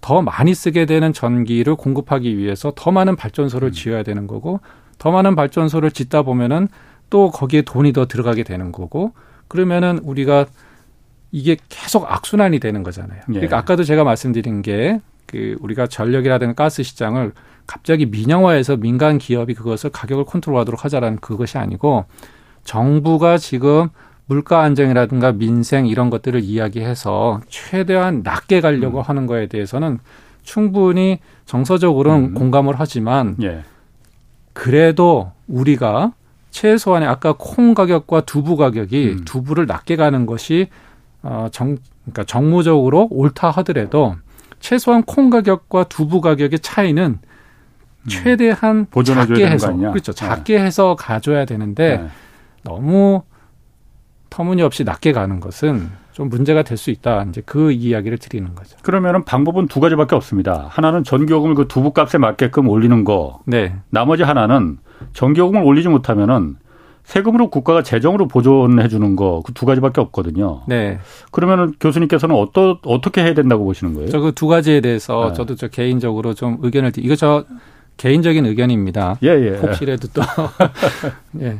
[0.00, 3.72] 더 많이 쓰게 되는 전기를 공급하기 위해서 더 많은 발전소를 음.
[3.72, 4.60] 지어야 되는 거고
[4.98, 6.68] 더 많은 발전소를 짓다 보면은
[7.10, 9.12] 또 거기에 돈이 더 들어가게 되는 거고
[9.48, 10.46] 그러면은 우리가
[11.32, 13.20] 이게 계속 악순환이 되는 거잖아요.
[13.28, 13.32] 예.
[13.32, 17.32] 그러니까 아까도 제가 말씀드린 게 그 우리가 전력이라든가 가스 시장을
[17.66, 22.04] 갑자기 민영화해서 민간 기업이 그것을 가격을 컨트롤하도록 하자라는 그것이 아니고
[22.62, 23.88] 정부가 지금
[24.26, 29.02] 물가 안정이라든가 민생 이런 것들을 이야기해서 최대한 낮게 가려고 음.
[29.02, 29.98] 하는 거에 대해서는
[30.42, 32.34] 충분히 정서적으로는 음.
[32.34, 33.62] 공감을 하지만 예.
[34.52, 36.12] 그래도 우리가
[36.50, 39.24] 최소한의 아까 콩 가격과 두부 가격이 음.
[39.24, 40.68] 두부를 낮게 가는 것이
[41.22, 44.16] 어정 그러니까 정무적으로 옳다 하더라도
[44.60, 48.08] 최소한 콩 가격과 두부 가격의 차이는 음.
[48.08, 50.64] 최대한 작게 해서 그렇죠 작게 네.
[50.64, 52.08] 해서 가져야 되는데 네.
[52.62, 53.22] 너무
[54.34, 57.24] 터무니없이 낮게 가는 것은 좀 문제가 될 수 있다.
[57.28, 58.76] 이제 그 이야기를 드리는 거죠.
[58.82, 60.66] 그러면은 방법은 두 가지밖에 없습니다.
[60.70, 63.40] 하나는 전기요금을 그 두부 값에 맞게끔 올리는 거.
[63.46, 63.74] 네.
[63.90, 64.78] 나머지 하나는
[65.12, 66.56] 전기요금을 올리지 못하면은
[67.04, 70.62] 세금으로 국가가 재정으로 보존해 주는 거 그 두 가지밖에 없거든요.
[70.66, 70.98] 네.
[71.30, 74.08] 그러면은 교수님께서는 어떠, 어떻게 해야 된다고 보시는 거예요?
[74.08, 75.32] 저 그 두 가지에 대해서 네.
[75.34, 77.44] 저도 저 개인적으로 좀 의견을 이거 저
[77.98, 79.18] 개인적인 의견입니다.
[79.22, 79.58] 예, 예.
[79.58, 80.22] 혹시라도 또
[81.40, 81.58] 예.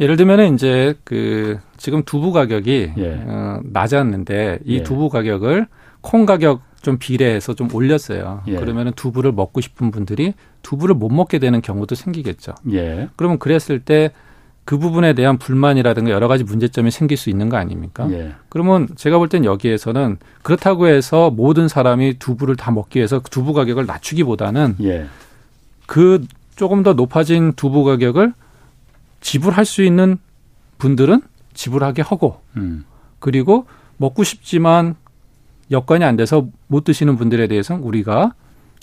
[0.00, 3.22] 예를 들면은 이제 그 지금 두부 가격이 예.
[3.26, 4.82] 어, 낮았는데 이 예.
[4.82, 5.66] 두부 가격을
[6.00, 8.42] 콩 가격 좀 비례해서 좀 올렸어요.
[8.48, 8.56] 예.
[8.56, 12.54] 그러면은 두부를 먹고 싶은 분들이 두부를 못 먹게 되는 경우도 생기겠죠.
[12.72, 13.08] 예.
[13.16, 14.10] 그러면 그랬을 때
[14.64, 18.08] 그 부분에 대한 불만이라든가 여러 가지 문제점이 생길 수 있는 거 아닙니까?
[18.10, 18.32] 예.
[18.48, 23.84] 그러면 제가 볼 땐 여기에서는 그렇다고 해서 모든 사람이 두부를 다 먹기 위해서 두부 가격을
[23.86, 25.06] 낮추기보다는 예.
[25.86, 26.24] 그
[26.56, 28.32] 조금 더 높아진 두부 가격을
[29.24, 30.18] 지불할 수 있는
[30.76, 31.22] 분들은
[31.54, 32.84] 지불하게 하고 음.
[33.18, 34.96] 그리고 먹고 싶지만
[35.70, 38.34] 여건이 안 돼서 못 드시는 분들에 대해서는 우리가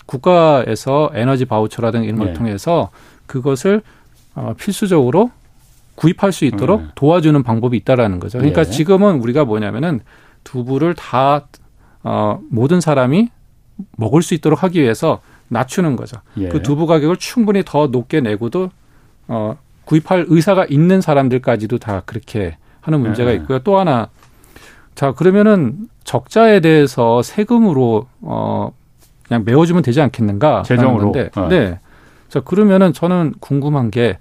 [0.04, 2.32] 국가에서 에너지 바우처라든가 이런 걸 네.
[2.32, 2.90] 통해서
[3.26, 3.82] 그것을
[4.34, 5.30] 어, 필수적으로
[5.94, 6.88] 구입할 수 있도록 네.
[6.96, 8.38] 도와주는 방법이 있다라는 거죠.
[8.38, 8.70] 그러니까 네.
[8.70, 10.00] 지금은 우리가 뭐냐면은
[10.42, 11.46] 두부를 다
[12.02, 13.28] 어, 모든 사람이
[13.96, 16.16] 먹을 수 있도록 하기 위해서 낮추는 거죠.
[16.38, 16.48] 예.
[16.48, 18.70] 그 두부 가격을 충분히 더 높게 내고도
[19.28, 23.36] 어, 구입할 의사가 있는 사람들까지도 다 그렇게 하는 문제가 네.
[23.36, 23.60] 있고요.
[23.60, 24.08] 또 하나
[24.94, 28.72] 자 그러면은 적자에 대해서 세금으로 어
[29.26, 30.62] 그냥 메워주면 되지 않겠는가?
[30.62, 31.12] 재정으로.
[31.12, 31.48] 건데, 네.
[31.48, 31.80] 네.
[32.28, 34.18] 자 그러면은 저는 궁금한 게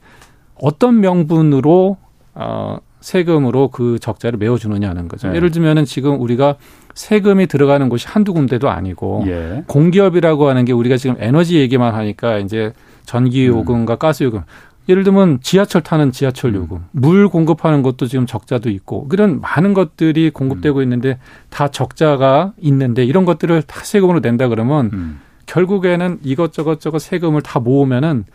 [0.56, 1.98] 어떤 명분으로
[2.36, 5.30] 어 세금으로 그 적자를 메워주느냐는 거죠.
[5.30, 5.36] 네.
[5.36, 6.56] 예를 들면은 지금 우리가
[6.94, 9.64] 세금이 들어가는 곳이 한두 군데도 아니고 예.
[9.68, 12.74] 공기업이라고 하는 게 우리가 지금 에너지 얘기만 하니까 이제
[13.06, 13.98] 전기 요금과 음.
[13.98, 14.44] 가스 요금
[14.92, 16.86] 예를 들면 지하철 타는 지하철 요금, 음.
[16.92, 20.84] 물 공급하는 것도 지금 적자도 있고 그런 많은 것들이 공급되고 음.
[20.84, 21.18] 있는데
[21.50, 25.20] 다 적자가 있는데 이런 것들을 다 세금으로 낸다 그러면 음.
[25.46, 28.26] 결국에는 이것저것 저것 세금을 다 모으면은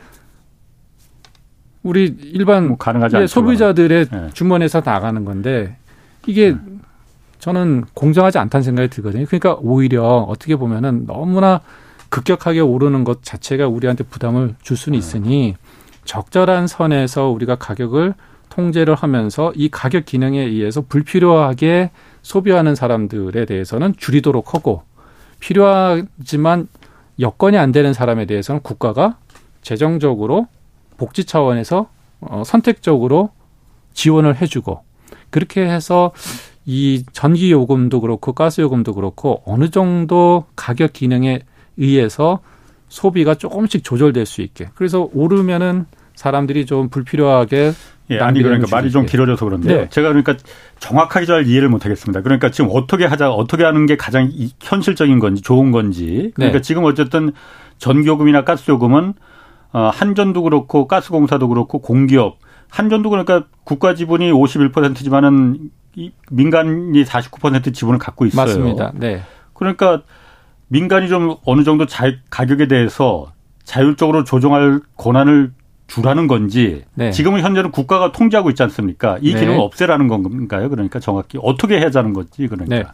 [1.82, 4.30] 우리 일반 뭐 가능하지 예, 소비자들의 네.
[4.32, 5.76] 주머니에서 나가는 건데
[6.26, 6.58] 이게 네.
[7.38, 9.26] 저는 공정하지 않다는 생각이 들거든요.
[9.26, 11.60] 그러니까 오히려 어떻게 보면은 너무나
[12.08, 14.98] 급격하게 오르는 것 자체가 우리한테 부담을 줄 수는 네.
[14.98, 15.56] 있으니
[16.06, 18.14] 적절한 선에서 우리가 가격을
[18.48, 21.90] 통제를 하면서 이 가격 기능에 의해서 불필요하게
[22.22, 24.82] 소비하는 사람들에 대해서는 줄이도록 하고
[25.40, 26.68] 필요하지만
[27.20, 29.18] 여건이 안 되는 사람에 대해서는 국가가
[29.60, 30.46] 재정적으로
[30.96, 31.88] 복지 차원에서
[32.20, 33.30] 어, 선택적으로
[33.92, 34.82] 지원을 해주고
[35.30, 36.12] 그렇게 해서
[36.64, 41.40] 이 전기 요금도 그렇고 가스 요금도 그렇고 어느 정도 가격 기능에
[41.76, 42.40] 의해서
[42.88, 47.72] 소비가 조금씩 조절될 수 있게 그래서 오르면은 사람들이 좀 불필요하게
[48.10, 49.88] 예, 아니 그러니까 말이 좀 길어져서 그런데 네.
[49.90, 50.36] 제가 그러니까
[50.78, 52.22] 정확하게 잘 이해를 못 하겠습니다.
[52.22, 56.62] 그러니까 지금 어떻게 하자 어떻게 하는 게 가장 현실적인 건지 좋은 건지 그러니까 네.
[56.62, 57.32] 지금 어쨌든
[57.78, 59.14] 전기요금이나 가스요금은
[59.72, 62.38] 어, 한전도 그렇고 가스공사도 그렇고 공기업
[62.70, 68.44] 한전도 그러니까 국가 지분이 51%지만은 이 민간이 49% 지분을 갖고 있어요.
[68.44, 68.92] 맞습니다.
[68.94, 69.22] 네.
[69.52, 70.02] 그러니까
[70.68, 73.32] 민간이 좀 어느 정도 자, 가격에 대해서
[73.64, 75.52] 자율적으로 조정할 권한을
[75.86, 77.10] 주라는 건지 네.
[77.10, 79.18] 지금은 현재는 국가가 통제하고 있지 않습니까?
[79.20, 79.40] 이 네.
[79.40, 80.68] 기능을 없애라는 건가요?
[80.68, 82.76] 그러니까 정확히 어떻게 해야하는 건지 그러니까.
[82.76, 82.84] 네.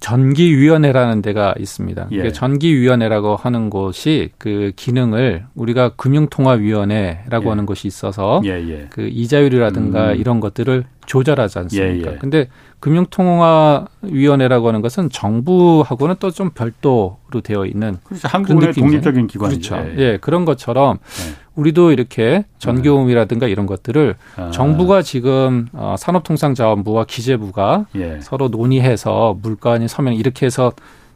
[0.00, 2.08] 전기위원회라는 데가 있습니다.
[2.12, 2.30] 예.
[2.30, 7.48] 전기위원회라고 하는 곳이 그 기능을 우리가 금융통화위원회라고 예.
[7.48, 8.68] 하는 곳이 있어서 예예.
[8.68, 8.86] 예.
[8.90, 10.16] 그 이자율이라든가 음.
[10.16, 12.10] 이런 것들을 조절하지 않습니까?
[12.10, 12.18] 예예.
[12.20, 12.48] 근데
[12.80, 18.28] 금융통화위원회라고 하는 것은 정부하고는 또 좀 별도로 되어 있는 그렇죠.
[18.28, 19.74] 한국의 독립적인 기관이죠.
[19.76, 19.90] 그렇죠.
[19.98, 20.02] 예.
[20.02, 21.45] 예, 그런 것처럼 예.
[21.56, 24.50] 우리도 이렇게 전기요금이라든가 이런 것들을 아.
[24.52, 28.20] 정부가 지금 어, 산업통상자원부와 기재부가 예.
[28.20, 30.72] 서로 논의해서 물가니 서명 이렇게 해서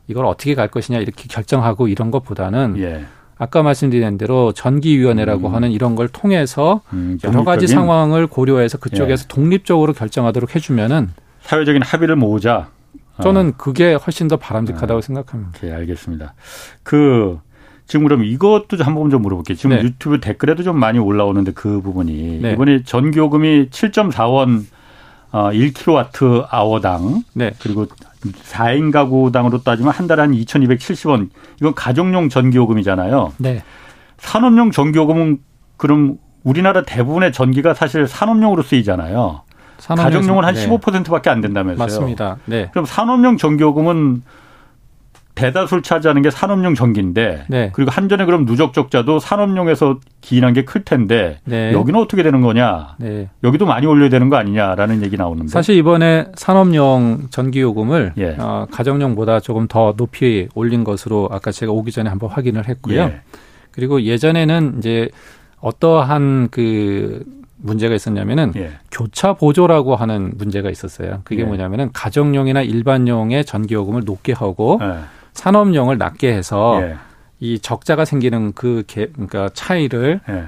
[0.08, 3.04] 이걸 어떻게 갈 것이냐 이렇게 결정하고 이런 것보다는 예.
[3.38, 5.54] 아까 말씀드린 대로 전기위원회라고 음.
[5.54, 9.28] 하는 이런 걸 통해서 음, 여러 가지 상황을 고려해서 그쪽에서 예.
[9.28, 11.10] 독립적으로 결정하도록 해주면은
[11.42, 12.68] 사회적인 합의를 모으자.
[13.22, 13.52] 저는 어.
[13.56, 15.00] 그게 훨씬 더 바람직하다고 어.
[15.00, 15.58] 생각합니다.
[15.60, 16.34] 네, 알겠습니다.
[16.82, 17.38] 그
[17.90, 19.56] 지금 그럼 이것도 한번 좀 물어볼게요.
[19.56, 19.82] 지금 네.
[19.82, 22.52] 유튜브 댓글에도 좀 많이 올라오는데 그 부분이 네.
[22.52, 24.62] 이번에 전기요금이 7.4원
[25.32, 27.50] 어, 1kW 아워당 네.
[27.60, 27.86] 그리고
[28.44, 31.30] 4인 가구당으로 따지면 한 달에 한 2,270원.
[31.60, 33.32] 이건 가정용 전기요금이잖아요.
[33.38, 33.64] 네.
[34.18, 35.38] 산업용 전기요금은
[35.76, 39.42] 그럼 우리나라 대부분의 전기가 사실 산업용으로 쓰이잖아요.
[39.84, 40.68] 가정용은 한 네.
[40.68, 41.84] 15%밖에 안 된다면서요.
[41.84, 42.36] 맞습니다.
[42.44, 42.68] 네.
[42.70, 44.22] 그럼 산업용 전기요금은
[45.40, 47.70] 대다수를 차지하는 게 산업용 전기인데 네.
[47.72, 51.72] 그리고 한전에 그럼 누적 적자도 산업용에서 기인한 게 클 텐데 네.
[51.72, 52.94] 여기는 어떻게 되는 거냐?
[52.98, 53.28] 네.
[53.42, 58.36] 여기도 많이 올려야 되는 거 아니냐라는 얘기 나오는데 사실 이번에 산업용 전기 요금을 예.
[58.38, 63.00] 어, 가정용보다 조금 더 높이 올린 것으로 아까 제가 오기 전에 한번 확인을 했고요.
[63.00, 63.20] 예.
[63.70, 65.08] 그리고 예전에는 이제
[65.60, 67.24] 어떠한 그
[67.62, 68.70] 문제가 있었냐면은 예.
[68.90, 71.20] 교차 보조라고 하는 문제가 있었어요.
[71.24, 71.44] 그게 예.
[71.44, 75.00] 뭐냐면은 가정용이나 일반용의 전기요금을 높게 하고 예.
[75.40, 76.96] 산업용을 낮게 해서 예.
[77.40, 80.44] 이 적자가 생기는 그 개, 그러니까 차이를 예.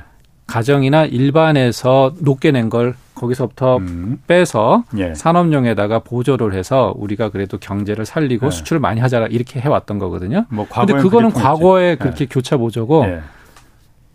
[0.47, 4.19] 가정이나 일반에서 높게 낸 걸 거기서부터 음.
[4.27, 5.15] 빼서 예.
[5.15, 10.45] 산업용에다가 보조를 해서 우리가 그래도 경제를 살리고 수출을 많이 하자 이렇게 해왔던 거거든요.
[10.51, 13.05] 뭐 근데 그거는 과거에 그렇게 교차 보조고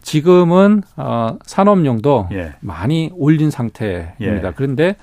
[0.04, 2.54] 지금은 어, 산업용도 예.
[2.60, 4.48] 많이 올린 상태입니다.
[4.50, 4.54] 예.
[4.56, 4.96] 그런데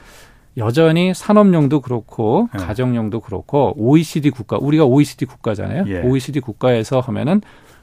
[0.56, 2.58] 여전히 산업용도 그렇고 예.
[2.58, 5.84] 가정용도 그렇고 OECD 국가 우리가 OECD 국가잖아요.
[5.88, 6.02] 예.
[6.02, 7.40] OECD 국가에서 하면은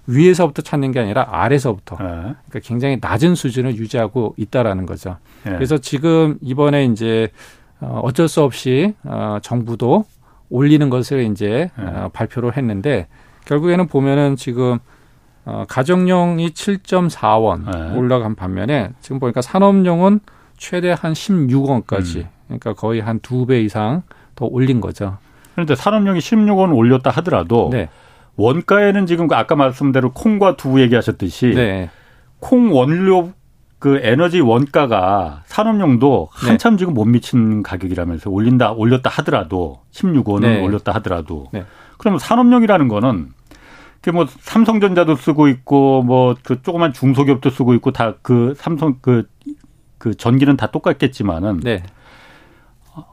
[0.08, 2.06] 위에서부터 찾는 게 아니라 아래서부터 예.
[2.06, 5.18] 그러니까 굉장히 낮은 수준을 유지하고 있다라는 거죠.
[5.46, 5.52] 예.
[5.52, 7.30] 그래서 지금 이번에 이제
[7.82, 10.06] 어, 어쩔 수 없이 어, 정부도
[10.50, 13.08] 올리는 것을 이제 어, 발표를 했는데
[13.46, 14.80] 결국에는 보면은 지금
[15.46, 17.98] 어, 가정용이 7.4원 네.
[17.98, 20.20] 올라간 반면에 지금 보니까 산업용은
[20.58, 22.30] 최대 한 16원까지 음.
[22.60, 24.04] 그러니까 거의 한 두 배 이상
[24.36, 25.18] 더 올린 거죠.
[25.54, 27.90] 그런데 산업용이 16원 올렸다 하더라도 네.
[28.38, 31.90] 원가에는 지금 그 아까 말씀대로 콩과 두부 얘기하셨듯이 네.
[32.40, 33.32] 콩 원료
[33.80, 36.48] 그 에너지 원가가 산업용도 네.
[36.50, 36.80] 한참 네.
[36.80, 41.66] 지금 못 미친 가격이라면서 올린다 올렸다 하더라도 16원은 올렸다 하더라도 네.
[41.98, 43.30] 그러면 산업용이라는 거는
[44.02, 49.28] 그뭐 삼성전자도 쓰고 있고 뭐 그 조그만 중소기업도 쓰고 있고 다 그 삼성 그그
[50.00, 51.84] 그 전기는 다 똑같겠지만은 네.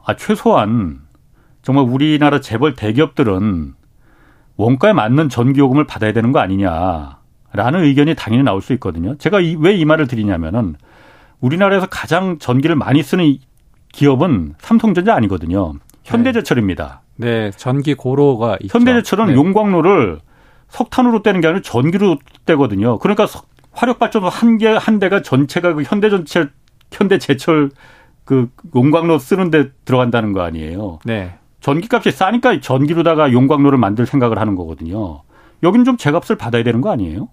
[0.05, 1.01] 아 최소한
[1.61, 3.73] 정말 우리나라 재벌 대기업들은
[4.57, 9.15] 원가에 맞는 전기요금을 받아야 되는 거 아니냐라는 의견이 당연히 나올 수 있거든요.
[9.17, 10.75] 제가 왜 이 말을 드리냐면은
[11.39, 13.37] 우리나라에서 가장 전기를 많이 쓰는
[13.93, 15.73] 기업은 삼성전자 아니거든요.
[16.03, 17.01] 현대제철입니다.
[17.15, 18.77] 네, 네 전기 고로가 있죠.
[18.77, 19.33] 현대제철은 네.
[19.35, 20.19] 용광로를
[20.69, 22.99] 석탄으로 떼는 게 아니라 전기로 떼거든요.
[22.99, 23.27] 그러니까
[23.71, 26.47] 화력 발전소 한 개 한 대가 전체가 그 현대전체
[26.91, 27.69] 현대제철
[28.29, 30.99] 그 용광로 쓰는데 들어간다는 거 아니에요.
[31.03, 31.33] 네.
[31.61, 35.23] 전기값이 싸니까 전기로다가 용광로를 만들 생각을 하는 거거든요.
[35.63, 37.29] 여기는 좀 제값을 받아야 되는 거 아니에요?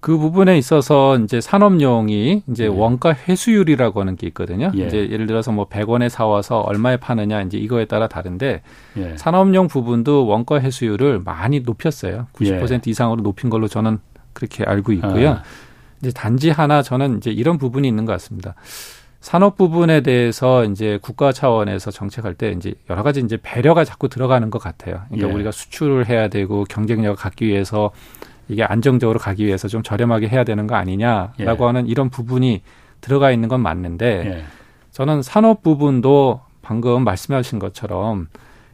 [0.00, 2.68] 그 부분에 있어서 이제 산업용이 이제 예.
[2.68, 4.72] 원가 회수율이라고 하는 게 있거든요.
[4.78, 4.86] 예.
[4.86, 8.62] 이제 예를 들어서 뭐 100원에 사와서 얼마에 파느냐 이제 이거에 따라 다른데
[8.96, 9.16] 예.
[9.18, 12.28] 산업용 부분도 원가 회수율을 많이 높였어요.
[12.32, 12.80] 90% 예.
[12.86, 13.98] 이상으로 높인 걸로 저는
[14.32, 15.32] 그렇게 알고 있고요.
[15.32, 15.42] 아.
[16.00, 18.54] 이제 단지 하나 저는 이제 이런 부분이 있는 것 같습니다.
[19.20, 24.50] 산업 부분에 대해서 이제 국가 차원에서 정책할 때 이제 여러 가지 이제 배려가 자꾸 들어가는
[24.50, 25.02] 것 같아요.
[25.08, 25.32] 그러니까 예.
[25.32, 27.90] 우리가 수출을 해야 되고 경쟁력을 갖기 위해서
[28.48, 31.66] 이게 안정적으로 가기 위해서 좀 저렴하게 해야 되는 거 아니냐라고 예.
[31.66, 32.62] 하는 이런 부분이
[33.00, 34.44] 들어가 있는 건 맞는데 예.
[34.92, 38.28] 저는 산업 부분도 방금 말씀하신 것처럼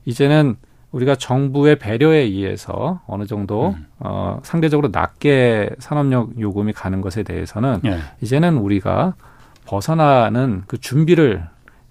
[0.04, 0.56] 이제는
[0.92, 3.86] 우리가 정부의 배려에 의해서 어느 정도 음.
[3.98, 7.98] 어 상대적으로 낮게 산업력 요금이 가는 것에 대해서는 예.
[8.20, 9.14] 이제는 우리가
[9.66, 11.44] 벗어나는 그 준비를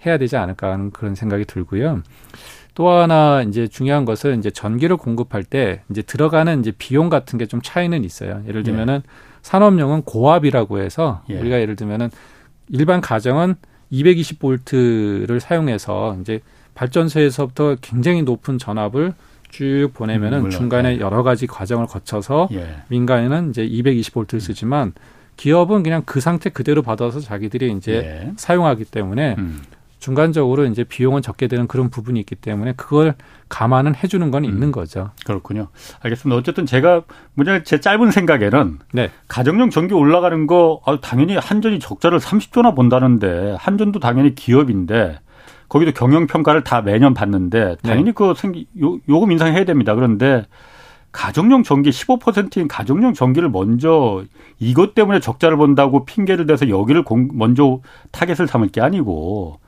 [0.05, 2.01] 해야 되지 않을까 하는 그런 생각이 들고요.
[2.75, 7.45] 또 하나 이제 중요한 것은 이제 전기를 공급할 때 이제 들어가는 이제 비용 같은 게
[7.45, 8.41] 좀 차이는 있어요.
[8.47, 8.63] 예를 예.
[8.63, 9.09] 들면은 예.
[9.43, 11.39] 산업용은 고압이라고 해서 예.
[11.39, 12.09] 우리가 예를 들면은
[12.69, 13.55] 일반 가정은
[13.91, 16.39] 220볼트를 사용해서 이제
[16.75, 19.13] 발전소에서부터 굉장히 높은 전압을
[19.49, 20.99] 쭉 보내면은 음, 중간에 예.
[20.99, 22.77] 여러 가지 과정을 거쳐서 예.
[22.87, 24.93] 민간에는 이제 220볼트를 쓰지만
[25.37, 28.33] 기업은 그냥 그 상태 그대로 받아서 자기들이 이제 예.
[28.37, 29.61] 사용하기 때문에 음.
[30.03, 33.15] 중간적으로 이제 비용은 적게 되는 그런 부분이 있기 때문에 그걸
[33.47, 34.71] 감안은 해주는 건 있는 음.
[34.73, 35.11] 거죠.
[35.25, 35.69] 그렇군요.
[36.01, 36.37] 알겠습니다.
[36.37, 37.03] 어쨌든 제가
[37.35, 39.11] 뭐냐 제 짧은 생각에는 네.
[39.29, 45.19] 가정용 전기 올라가는 거 아, 당연히 한전이 적자를 30조나 본다는데 한전도 당연히 기업인데
[45.69, 48.11] 거기도 경영 평가를 다 매년 받는데 당연히 네.
[48.11, 49.95] 그 전기 요, 요금 인상해야 됩니다.
[49.95, 50.45] 그런데
[51.13, 54.23] 가정용 전기 15%인 가정용 전기를 먼저
[54.59, 57.79] 이것 때문에 적자를 본다고 핑계를 대서 여기를 공, 먼저
[58.11, 59.59] 타겟을 삼을 게 아니고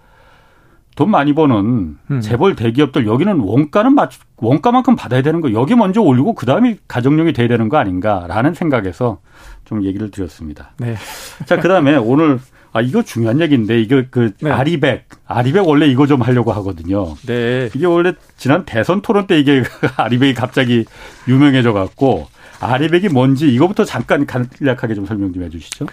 [0.95, 2.21] 돈 많이 버는 음.
[2.21, 7.47] 재벌 대기업들 여기는 원가는 맞 원가만큼 받아야 되는 거 여기 먼저 올리고 그다음에 가정용이 돼야
[7.47, 9.19] 되는 거 아닌가라는 생각에서
[9.65, 10.71] 좀 얘기를 드렸습니다.
[10.77, 10.95] 네.
[11.45, 12.39] 자, 그다음에 오늘
[12.75, 14.51] 아 이거 중요한 얘기인데 이거 그 네.
[14.51, 17.15] 아리백 아리백 원래 이거 좀 하려고 하거든요.
[17.25, 17.69] 네.
[17.73, 19.63] 이게 원래 지난 대선 토론 때 이게
[19.95, 20.83] 아리백이 갑자기
[21.25, 22.27] 유명해져 갖고
[22.59, 25.85] 아리백이 뭔지 이거부터 잠깐 간략하게 좀 설명 좀 해주시죠.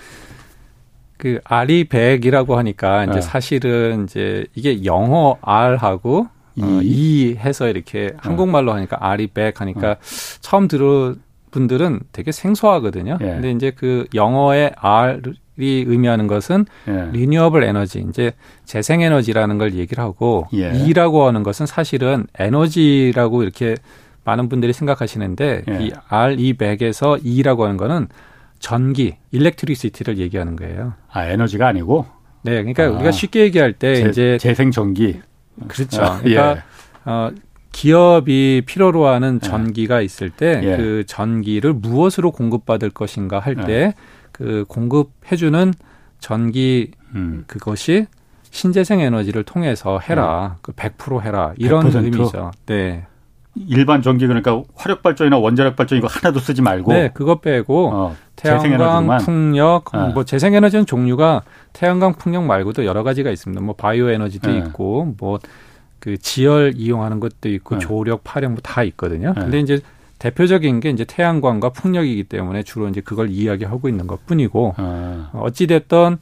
[1.18, 3.20] 그 아리백이라고 하니까 이제 네.
[3.20, 8.16] 사실은 이제 이게 영어 R하고 이, 어, 이 해서 이렇게 네.
[8.16, 10.38] 한국말로 하니까 RE100 하니까 네.
[10.40, 11.14] 처음 들은
[11.52, 13.18] 분들은 되게 생소하거든요.
[13.20, 13.24] 예.
[13.26, 17.08] 근데 이제 그 영어의 R이 의미하는 것은 예.
[17.12, 18.32] renewable energy, 이제
[18.64, 20.72] 재생 에너지라는 걸 얘기를 하고 예.
[20.74, 23.76] E라고 하는 것은 사실은 에너지라고 이렇게
[24.24, 25.78] 많은 분들이 생각하시는데 예.
[25.80, 28.08] 이 RE100에서 E라고 하는 거는
[28.58, 30.94] 전기, electricity를 얘기하는 거예요.
[31.10, 32.06] 아, 에너지가 아니고?
[32.42, 35.20] 네, 그러니까 아, 우리가 쉽게 얘기할 때 재, 이제 재생 전기.
[35.68, 36.02] 그렇죠.
[36.02, 37.10] 아, 그러니까 예.
[37.10, 37.30] 어
[37.72, 39.46] 기업이 필요로 하는 예.
[39.46, 40.76] 전기가 있을 때그 예.
[40.76, 43.94] 그 전기를 무엇으로 공급받을 것인가 할때
[44.42, 44.64] 그 예.
[44.66, 45.72] 공급해 주는
[46.18, 47.44] 전기 음.
[47.46, 48.06] 그것이
[48.50, 50.56] 신재생 에너지를 통해서 해라.
[50.62, 51.52] 그100% 해라.
[51.56, 52.04] 이런 100%?
[52.04, 52.50] 의미죠.
[52.66, 53.06] 네.
[53.68, 58.16] 일반 전기 그러니까 화력 발전이나 원자력 발전 이거 하나도 쓰지 말고 네 그거 빼고 어,
[58.34, 60.08] 태양광 풍력 어.
[60.14, 61.42] 뭐 재생에너지는 종류가
[61.74, 64.56] 태양광 풍력 말고도 여러 가지가 있습니다 뭐 바이오 에너지도 네.
[64.56, 65.38] 있고 뭐
[66.02, 67.80] 그 지열 이용하는 것도 있고 네.
[67.80, 69.40] 조력 파력 뭐 다 있거든요 네.
[69.40, 69.80] 근데 이제
[70.22, 75.30] 대표적인 게 이제 태양광과 풍력이기 때문에 주로 이제 그걸 이야기하고 있는 것 뿐이고 아.
[75.34, 76.18] 어찌 됐던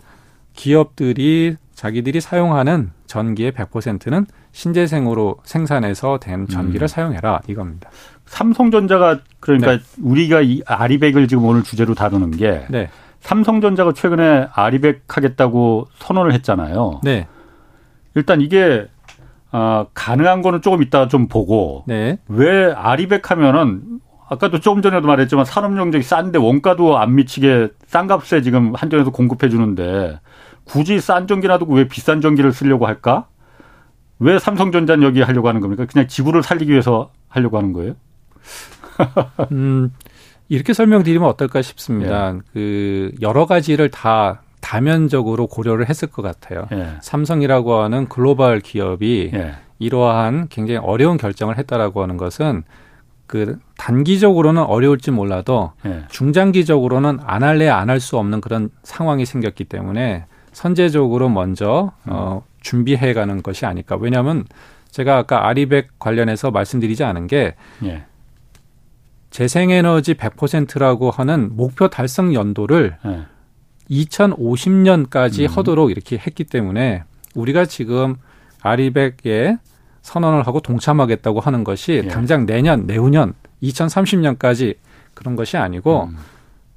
[0.54, 6.88] 기업들이 자기들이 사용하는 전기의 100%는 신재생으로 생산해서 된 전기를 음.
[6.88, 7.90] 사용해라 이겁니다.
[8.24, 9.82] 삼성전자가 그러니까 네.
[10.02, 12.88] 우리가 이 아리백을 지금 오늘 주제로 다루는 게 네.
[13.20, 17.02] 삼성전자가 최근에 아리백 하겠다고 선언을 했잖아요.
[17.04, 17.26] 네.
[18.14, 18.88] 일단 이게
[19.52, 22.18] 어, 가능한 거는 조금 이따 좀 보고 네.
[22.28, 28.74] 왜 아리백 하면은 아까도 조금 전에도 말했지만 산업용적이 싼데 원가도 안 미치게 싼 값에 지금
[28.74, 30.20] 한전에서 공급해 주는데
[30.64, 33.26] 굳이 싼 전기 놔두고 왜 비싼 전기를 쓰려고 할까?
[34.20, 35.86] 왜 삼성전자는 여기 하려고 하는 겁니까?
[35.90, 37.94] 그냥 지구를 살리기 위해서 하려고 하는 거예요?
[39.50, 39.92] 음,
[40.48, 42.34] 이렇게 설명드리면 어떨까 싶습니다.
[42.34, 42.40] 예.
[42.52, 46.68] 그 여러 가지를 다 다면적으로 고려를 했을 것 같아요.
[46.70, 46.90] 예.
[47.00, 49.54] 삼성이라고 하는 글로벌 기업이 예.
[49.80, 52.62] 이러한 굉장히 어려운 결정을 했다라고 하는 것은
[53.26, 56.04] 그 단기적으로는 어려울지 몰라도 예.
[56.08, 62.12] 중장기적으로는 안 할래 안 할 수 없는 그런 상황이 생겼기 때문에 선제적으로 먼저 음.
[62.12, 63.96] 어 준비해 가는 것이 아닐까.
[63.98, 64.44] 왜냐하면
[64.92, 68.04] 제가 아까 아리백 관련해서 말씀드리지 않은 게 예.
[69.30, 73.22] 재생에너지 100%라고 하는 목표 달성 연도를 네.
[73.90, 75.56] 2050년까지 음.
[75.56, 78.16] 하도록 이렇게 했기 때문에 우리가 지금
[78.62, 79.58] 아리백에
[80.02, 82.08] 선언을 하고 동참하겠다고 하는 것이 예.
[82.08, 84.76] 당장 내년, 내후년, 2030년까지
[85.14, 86.16] 그런 것이 아니고 음.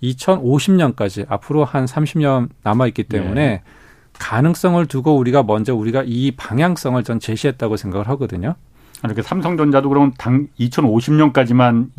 [0.02, 3.62] 2050년까지 앞으로 한 30년 남아 있기 때문에 예.
[4.20, 8.56] 가능성을 두고 우리가 먼저 우리가 이 방향성을 전 제시했다고 생각을 하거든요.
[9.04, 11.90] 이렇게 삼성전자도 그럼 당 2050년까지만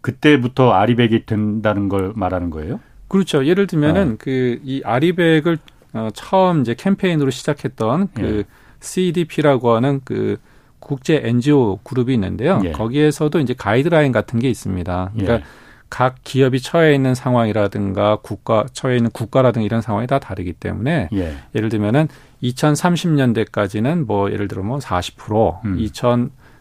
[0.00, 2.80] 그때부터 아리백이 된다는 걸 말하는 거예요?
[3.14, 3.46] 그렇죠.
[3.46, 4.16] 예를 들면은 어.
[4.18, 5.58] 그이 아리백을
[5.92, 8.44] 어, 처음 이제 캠페인으로 시작했던 그 예.
[8.80, 10.36] CDP라고 하는 그
[10.80, 12.60] 국제 NGO 그룹이 있는데요.
[12.64, 12.72] 예.
[12.72, 15.10] 거기에서도 이제 가이드라인 같은 게 있습니다.
[15.12, 15.42] 그러니까 예.
[15.88, 21.36] 각 기업이 처해 있는 상황이라든가 국가 처해 있는 국가라든가 이런 상황이 다 다르기 때문에 예.
[21.52, 22.08] 를 들면은
[22.42, 25.76] 2030년대까지는 뭐 예를 들어 뭐 40%, 음.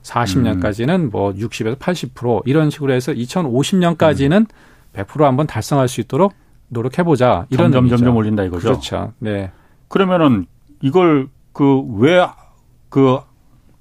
[0.03, 1.09] 2040년까지는 음.
[1.09, 4.45] 뭐 60에서 80% 이런 식으로 해서 2050년까지는 음.
[4.93, 6.42] 100% 한번 달성할 수 있도록
[6.73, 7.45] 노력해 보자.
[7.49, 7.97] 이런 점점 의미죠.
[7.97, 8.67] 점점 올린다 이거죠.
[8.67, 9.13] 그렇죠.
[9.19, 9.51] 네.
[9.87, 10.45] 그러면은
[10.81, 12.27] 이걸 그 왜
[12.89, 13.19] 그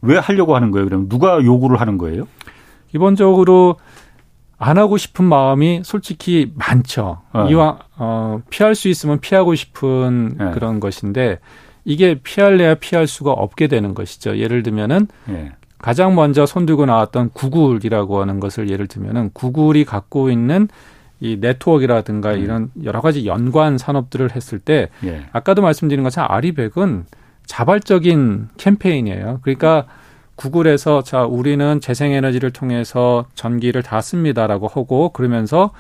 [0.05, 0.87] 왜 하려고 하는 거예요?
[0.87, 2.27] 그럼 누가 요구를 하는 거예요?
[2.89, 3.77] 기본적으로
[4.59, 7.21] 안 하고 싶은 마음이 솔직히 많죠.
[7.33, 7.47] 어.
[7.49, 10.51] 이왕 어 피할 수 있으면 피하고 싶은 네.
[10.53, 11.39] 그런 것인데
[11.85, 14.39] 이게 피할래야 피할 수가 없게 되는 것이죠.
[14.39, 15.53] 예를 들면은 네.
[15.79, 20.69] 가장 먼저 손들고 나왔던 구글이라고 하는 것을 예를 들면은 구글이 갖고 있는
[21.23, 22.43] 이 네트워크라든가 음.
[22.43, 25.23] 이런 여러 가지 연관 산업들을 했을 때 예.
[25.33, 27.05] 아까도 말씀드린 것처럼 아리백은
[27.47, 29.39] 자발적인 캠페인이에요.
[29.43, 30.03] 그러니까 음.
[30.35, 35.71] 구글에서 자 우리는 재생에너지를 통해서 전기를 다 씁니다라고 하고 그러면서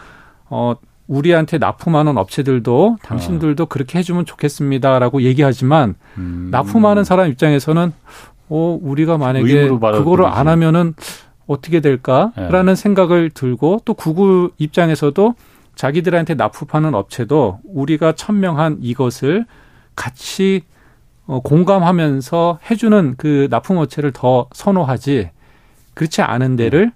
[0.48, 0.74] 어
[1.08, 3.66] 우리한테 납품하는 업체들도 당신들도 어.
[3.66, 6.50] 그렇게 해주면 좋겠습니다라고 얘기하지만 음.
[6.52, 7.92] 납품하는 사람 입장에서는
[8.48, 10.94] 어 우리가 만약에 그거를 안 하면은
[11.46, 12.74] 어떻게 될까라는 네.
[12.74, 15.34] 생각을 들고 또 구글 입장에서도
[15.74, 19.46] 자기들한테 납품하는 업체도 우리가 천명한 이것을
[19.96, 20.62] 같이
[21.26, 25.30] 어, 공감하면서 해주는 그 납품 업체를 더 선호하지
[25.94, 26.92] 그렇지 않은 데를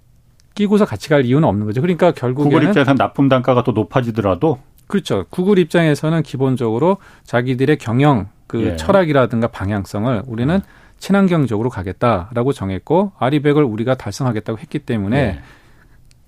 [0.55, 1.81] 끼고서 같이 갈 이유는 없는 거죠.
[1.81, 5.25] 그러니까 결국에는 구글 입장에서 납품 단가가 더 높아지더라도 그렇죠.
[5.31, 8.77] 구글 입장에서는 기본적으로 자기들의 경영 그 예.
[8.77, 10.61] 철학이라든가 방향성을 우리는 음.
[10.99, 15.39] 친환경적으로 가겠다라고 정했고 아리백을 우리가 달성하겠다고 했기 때문에 예.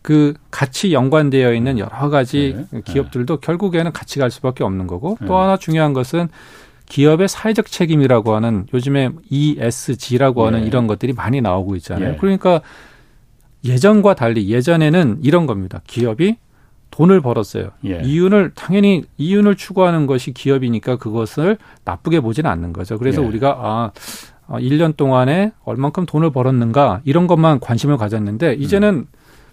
[0.03, 2.81] 그 같이 연관되어 있는 여러 가지 예.
[2.81, 5.39] 기업들도 결국에는 같이 갈 수밖에 없는 거고 또 예.
[5.39, 6.29] 하나 중요한 것은
[6.87, 10.67] 기업의 사회적 책임이라고 하는 요즘에 ESG라고 하는 예.
[10.67, 12.15] 이런 것들이 많이 나오고 있잖아요.
[12.15, 12.17] 예.
[12.17, 12.63] 그러니까
[13.65, 15.81] 예전과 달리 예전에는 이런 겁니다.
[15.87, 16.37] 기업이
[16.91, 17.71] 돈을 벌었어요.
[17.85, 18.01] 예.
[18.03, 22.99] 이윤을 당연히 이윤을 추구하는 것이 기업이니까 그것을 나쁘게 보지는 않는 거죠.
[22.99, 23.27] 그래서 예.
[23.27, 23.91] 우리가 아
[24.49, 29.07] 1년 어, 동안에 얼만큼 돈을 벌었는가 이런 것만 관심을 가졌는데 이제는 음.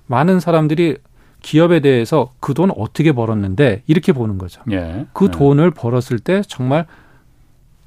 [0.08, 0.98] 많은 사람들이
[1.42, 4.62] 기업에 대해서 그 돈 어떻게 벌었는데 이렇게 보는 거죠.
[4.72, 5.06] 예.
[5.14, 5.32] 그 예.
[5.32, 6.86] 돈을 벌었을 때 정말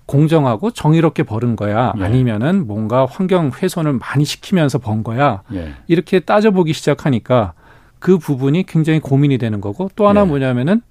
[0.07, 2.05] 공정하고 정의롭게 버는 거야 예.
[2.05, 5.75] 아니면은 뭔가 환경 훼손을 많이 시키면서 번 거야 예.
[5.87, 7.55] 이렇게 따져보기 시작하니까
[7.99, 10.25] 그 부분이 굉장히 고민이 되는 거고 또 하나 예.
[10.25, 10.83] 뭐냐면은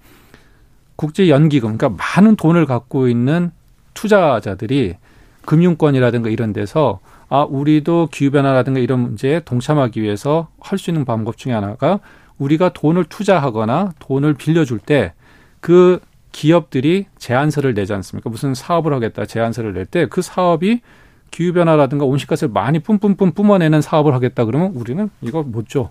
[0.95, 3.51] 국제 연기금 그러니까 많은 돈을 갖고 있는
[3.93, 4.95] 투자자들이
[5.48, 11.38] 금융권이라든가 이런 데서 아 우리도 기후 변화라든가 이런 문제에 동참하기 위해서 할 수 있는 방법
[11.38, 12.00] 중에 하나가
[12.38, 15.14] 우리가 돈을 투자하거나 돈을 빌려줄 때
[15.60, 16.00] 그
[16.32, 18.30] 기업들이 제안서를 내지 않습니까?
[18.30, 20.82] 무슨 사업을 하겠다 제안서를 낼 때 그 사업이
[21.32, 25.89] 기후 변화라든가 온실가스를 많이 뿜뿜뿜 뿜어내는 사업을 하겠다 그러면 우리는 이거 못 줘.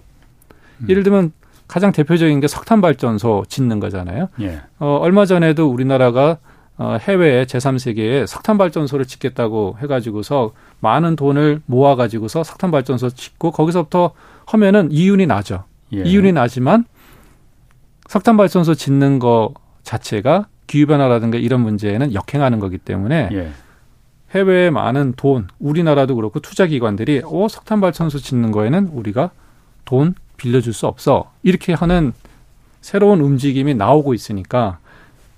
[0.83, 0.87] 음.
[0.89, 1.33] 예를 들면
[1.67, 4.29] 가장 대표적인 게 석탄 발전소 짓는 거잖아요.
[4.41, 4.61] 예.
[4.79, 6.39] 어, 얼마 전에도 우리나라가
[6.79, 14.12] 어, 해외에 제3세계에 석탄 발전소를 짓겠다고 해가지고서 많은 돈을 모아가지고서 석탄 발전소 짓고 거기서부터
[14.47, 15.64] 하면은 이윤이 나죠.
[15.95, 16.03] 예.
[16.03, 16.85] 이윤이 나지만
[18.09, 23.51] 석탄 발전소 짓는 거 자체가 기후 변화라든가 이런 문제에는 역행하는 거기 때문에 예.
[24.35, 29.31] 해외에 많은 돈, 우리나라도 그렇고 투자 기관들이 어, 석탄 발전소 짓는 거에는 우리가
[29.85, 31.33] 돈 빌려줄 수 없어.
[31.43, 32.12] 이렇게 하는
[32.83, 34.79] 새로운 움직임이 나오고 있으니까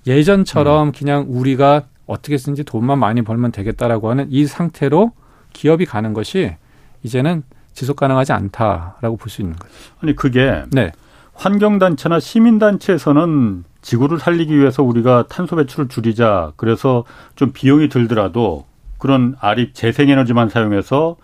[0.07, 0.91] 예전처럼 음.
[0.91, 5.11] 그냥 우리가 어떻게 쓰든지 돈만 많이 벌면 되겠다라고 하는 이 상태로
[5.53, 6.55] 기업이 가는 것이
[7.03, 7.43] 이제는
[7.73, 9.73] 지속 가능하지 않다라고 볼 수 있는 거죠.
[10.01, 10.91] 아니 그게 네.
[11.33, 16.51] 환경단체나 시민단체에서는 지구를 살리기 위해서 우리가 탄소 배출을 줄이자.
[16.57, 18.65] 그래서 좀 비용이 들더라도
[18.97, 21.15] 그런 아립 재생에너지만 사용해서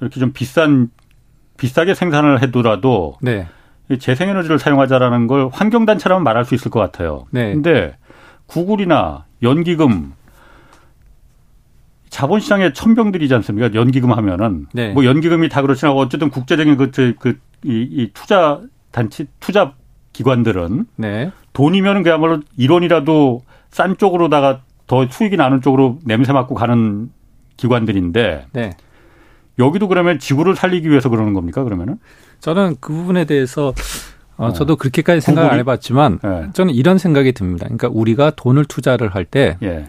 [0.00, 0.88] 이렇게 좀 비싼
[1.58, 3.46] 비싸게 생산을 해두라도 네.
[3.98, 7.26] 재생에너지를 사용하자라는 걸 환경단체라면 말할 수 있을 것 같아요.
[7.30, 7.52] 네.
[7.52, 7.94] 근데
[8.52, 10.12] 구글이나 연기금
[12.10, 13.72] 자본시장의 천병들이지 않습니까?
[13.72, 14.92] 연기금 하면은 네.
[14.92, 19.72] 뭐 연기금이 다 그렇지만 어쨌든 국제적인 그, 그, 이, 이 투자 단체 투자
[20.12, 21.32] 기관들은 네.
[21.54, 23.40] 돈이면 그야말로 1원이라도
[23.70, 27.10] 싼 쪽으로다가 더 수익이 나는 쪽으로 냄새 맡고 가는
[27.56, 28.70] 기관들인데 네.
[29.58, 31.98] 여기도 그러면 지구를 살리기 위해서 그러는 겁니까 그러면은?
[32.40, 33.72] 저는 그 부분에 대해서
[34.36, 34.52] 어, 어.
[34.52, 36.48] 저도 그렇게까지 생각 안 해봤지만 네.
[36.52, 37.64] 저는 이런 생각이 듭니다.
[37.66, 39.86] 그러니까 우리가 돈을 투자를 할때 예.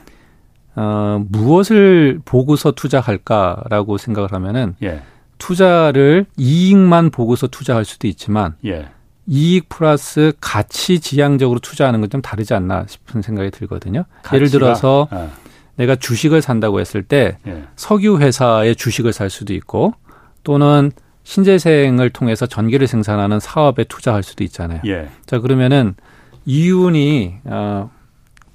[0.76, 5.02] 어, 무엇을 보고서 투자할까라고 생각을 하면은 예.
[5.38, 8.90] 투자를 이익만 보고서 투자할 수도 있지만 예.
[9.28, 14.04] 이익 플러스 가치 지향적으로 투자하는 건 좀 다르지 않나 싶은 생각이 들거든요.
[14.18, 14.36] 가치가?
[14.36, 15.28] 예를 들어서 예.
[15.76, 17.64] 내가 주식을 산다고 했을 때 예.
[17.76, 19.94] 석유 회사의 주식을 살 수도 있고
[20.44, 20.92] 또는
[21.24, 24.82] 신재생을 통해서 전기를 생산하는 사업에 투자할 수도 있잖아요.
[24.86, 25.10] 예.
[25.26, 25.96] 자 그러면은
[26.46, 27.90] 이윤이 어,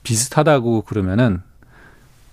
[0.03, 1.41] 비슷하다고 그러면은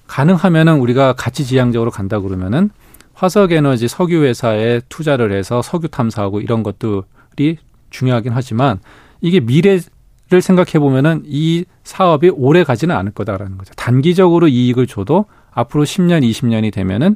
[0.08, 2.70] 가능하면은 우리가 가치 지향적으로 간다 그러면은
[3.14, 7.58] 화석 에너지 석유 회사에 투자를 해서 석유 탐사하고 이런 것들이
[7.90, 8.80] 중요하긴 하지만
[9.22, 9.82] 이게 미래를
[10.42, 13.74] 생각해 보면은 이 사업이 오래 가지는 않을 거다라는 거죠.
[13.76, 17.16] 단기적으로 이익을 줘도 앞으로 10년, 20년이 되면은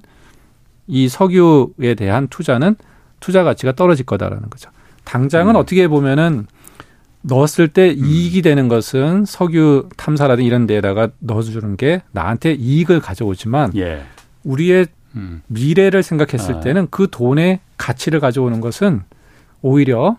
[0.87, 2.75] 이 석유에 대한 투자는
[3.19, 4.69] 투자 가치가 떨어질 거다라는 거죠.
[5.03, 5.59] 당장은 음.
[5.59, 6.47] 어떻게 보면은
[7.21, 8.05] 넣었을 때 음.
[8.05, 14.03] 이익이 되는 것은 석유 탐사라든 이런 데에다가 넣어주는 게 나한테 이익을 가져오지만 예.
[14.43, 15.41] 우리의 음.
[15.47, 16.59] 미래를 생각했을 아.
[16.61, 19.01] 때는 그 돈의 가치를 가져오는 것은
[19.61, 20.17] 오히려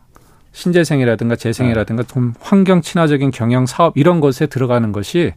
[0.53, 5.32] 신재생이라든가 재생이라든가 좀 환경 친화적인 경영 사업 이런 것에 들어가는 것이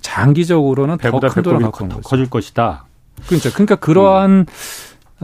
[0.00, 2.84] 장기적으로는 더 큰 돈을 갖고 커질 것이다.
[3.26, 3.50] 그렇죠.
[3.52, 4.46] 그러니까 그러한 음.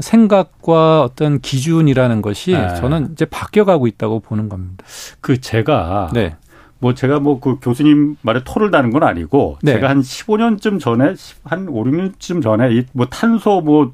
[0.01, 2.75] 생각과 어떤 기준이라는 것이 네.
[2.77, 4.85] 저는 이제 바뀌어가고 있다고 보는 겁니다.
[5.21, 6.37] 그 제가 네.
[6.79, 9.75] 뭐 제가 뭐 그 교수님 말에 토를 다는 건 아니고 네.
[9.75, 13.93] 제가 한 15년쯤 전에 한 5, 6년쯤 전에 이 뭐 탄소 뭐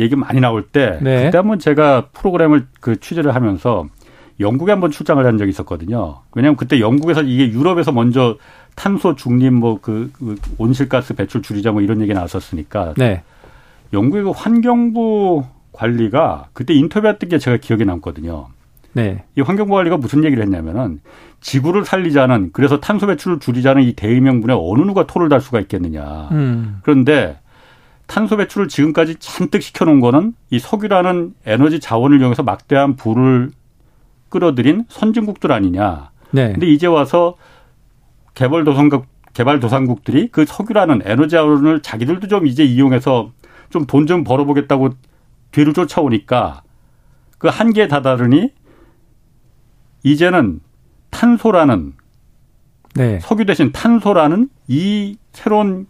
[0.00, 1.24] 얘기 많이 나올 때 네.
[1.24, 3.86] 그때 한번 제가 프로그램을 그 취재를 하면서
[4.38, 6.20] 영국에 한번 출장을 한 적이 있었거든요.
[6.32, 8.36] 왜냐하면 그때 영국에서 이게 유럽에서 먼저
[8.76, 13.24] 탄소 중립 뭐그 그 온실가스 배출 줄이자 뭐 이런 얘기 나왔었으니까 네.
[13.92, 18.48] 영국의 그 환경부 관리가 그때 인터뷰했던 게 제가 기억에 남거든요.
[18.92, 19.24] 네.
[19.36, 21.00] 이 환경부 관리가 무슨 얘기를 했냐면은
[21.40, 26.28] 지구를 살리자는 그래서 탄소 배출을 줄이자는 이 대의명분에 어느 누가 토를 달 수가 있겠느냐.
[26.32, 26.80] 음.
[26.82, 27.38] 그런데
[28.06, 33.50] 탄소 배출을 지금까지 잔뜩 시켜놓은 거는 이 석유라는 에너지 자원을 이용해서 막대한 부를
[34.30, 36.10] 끌어들인 선진국들 아니냐.
[36.30, 36.52] 네.
[36.52, 37.36] 근데 이제 와서
[38.34, 43.30] 개발 도상국 개발 도상국들이 그 석유라는 에너지 자원을 자기들도 좀 이제 이용해서
[43.70, 44.90] 좀 돈 좀 벌어보겠다고
[45.52, 46.62] 뒤를 쫓아오니까
[47.38, 48.52] 그 한계에 다다르니
[50.02, 50.60] 이제는
[51.10, 51.94] 탄소라는
[52.94, 53.18] 네.
[53.20, 55.86] 석유 대신 탄소라는 이 새로운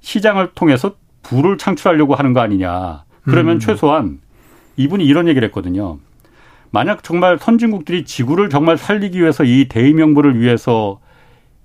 [0.00, 3.04] 시장을 통해서 부를 창출하려고 하는 거 아니냐.
[3.22, 3.60] 그러면 음.
[3.60, 4.20] 최소한
[4.76, 5.98] 이분이 이런 얘기를 했거든요.
[6.70, 11.00] 만약 정말 선진국들이 지구를 정말 살리기 위해서 이 대의명분을 위해서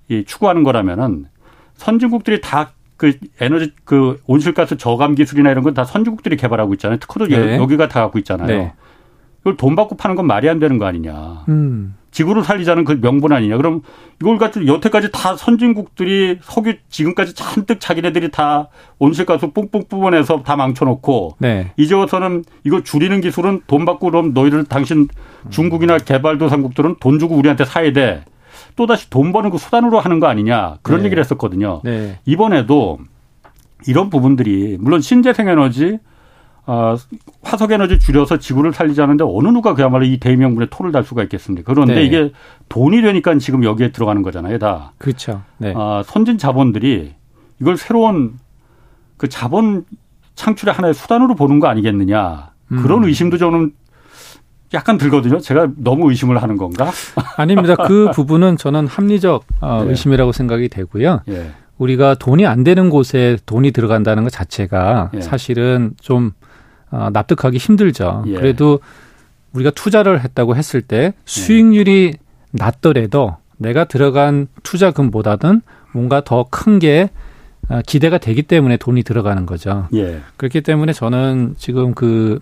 [0.08, 1.26] 이 추구하는 거라면은
[1.74, 6.98] 선진국들이 다 그 에너지 그 온실가스 저감 기술이나 이런 건 다 선진국들이 개발하고 있잖아요.
[6.98, 7.56] 특허도 네.
[7.56, 8.46] 여기가 다 갖고 있잖아요.
[8.48, 8.72] 네.
[9.42, 11.44] 이걸 돈 받고 파는 건 말이 안 되는 거 아니냐.
[11.48, 11.94] 음.
[12.10, 13.56] 지구를 살리자는 그 명분 아니냐.
[13.58, 13.82] 그럼
[14.20, 18.68] 이걸 가지고 여태까지 다 선진국들이 석유 지금까지 잔뜩 자기네들이 다
[18.98, 21.70] 온실가스 뿡뿡 뽑아내서 다 망쳐놓고 네.
[21.76, 25.06] 이제 와서는 이거 줄이는 기술은 돈 받고 그럼 너희들 당신
[25.50, 28.24] 중국이나 개발도상국들은 돈 주고 우리한테 사야 돼.
[28.78, 31.06] 또다시 돈 버는 그 수단으로 하는 거 아니냐 그런 네.
[31.06, 31.80] 얘기를 했었거든요.
[31.82, 32.20] 네.
[32.24, 33.00] 이번에도
[33.88, 35.98] 이런 부분들이 물론 신재생 에너지
[36.64, 36.94] 어,
[37.42, 41.72] 화석 에너지 줄여서 지구를 살리자는데 어느 누가 그야말로 이 대명분에 토를 달 수가 있겠습니까?
[41.72, 42.04] 그런데 네.
[42.04, 42.32] 이게
[42.68, 44.92] 돈이 되니까 지금 여기에 들어가는 거잖아요, 다.
[44.98, 45.42] 그렇죠.
[45.56, 45.72] 네.
[45.74, 47.14] 어, 선진 자본들이
[47.60, 48.38] 이걸 새로운
[49.16, 49.86] 그 자본
[50.36, 52.52] 창출의 하나의 수단으로 보는 거 아니겠느냐.
[52.68, 53.08] 그런 음.
[53.08, 53.72] 의심도 저는
[54.74, 55.38] 약간 들거든요.
[55.40, 56.90] 제가 너무 의심을 하는 건가?
[57.36, 57.74] 아닙니다.
[57.76, 59.90] 그 부분은 저는 합리적 어, 네.
[59.90, 61.22] 의심이라고 생각이 되고요.
[61.28, 61.50] 예.
[61.78, 65.20] 우리가 돈이 안 되는 곳에 돈이 들어간다는 것 자체가 예.
[65.20, 66.32] 사실은 좀
[66.90, 68.24] 어, 납득하기 힘들죠.
[68.26, 68.34] 예.
[68.34, 68.80] 그래도
[69.54, 72.14] 우리가 투자를 했다고 했을 때 수익률이
[72.50, 75.62] 낮더라도 내가 들어간 투자금보다는
[75.92, 77.10] 뭔가 더 큰게
[77.68, 79.88] 어, 기대가 되기 때문에 돈이 들어가는 거죠.
[79.94, 80.20] 예.
[80.36, 82.40] 그렇기 때문에 저는 지금 그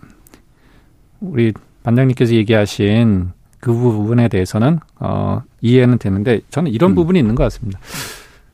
[1.21, 1.53] 우리
[1.87, 3.31] 반장님께서 얘기하신
[3.61, 6.95] 그 부분에 대해서는 어, 이해는 되는데 저는 이런 음.
[6.97, 7.79] 부분이 있는 것 같습니다.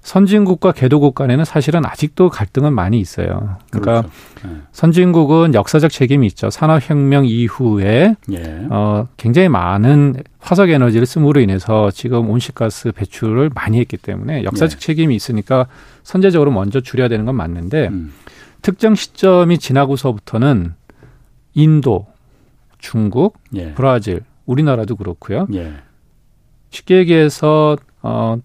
[0.02, 3.56] 선진국과 개도국 간에는 사실은 아직도 갈등은 많이 있어요.
[3.70, 4.48] 그러니까 그렇죠.
[4.48, 4.60] 네.
[4.72, 6.50] 선진국은 역사적 책임이 있죠.
[6.50, 8.66] 산업혁명 이후에 예.
[8.68, 14.80] 어, 굉장히 많은 화석 에너지를 씀으로 인해서 지금 온실가스 배출을 많이 했기 때문에 역사적 예.
[14.80, 15.68] 책임이 있으니까
[16.02, 18.12] 선제적으로 먼저 줄여야 되는 건 맞는데 음.
[18.60, 20.74] 특정 시점이 지나고서부터는
[21.54, 22.06] 인도,
[22.82, 23.72] 중국, 예.
[23.72, 25.46] 브라질, 우리나라도 그렇고요.
[25.54, 25.72] 예.
[26.68, 28.36] 쉽게 얘기해서 어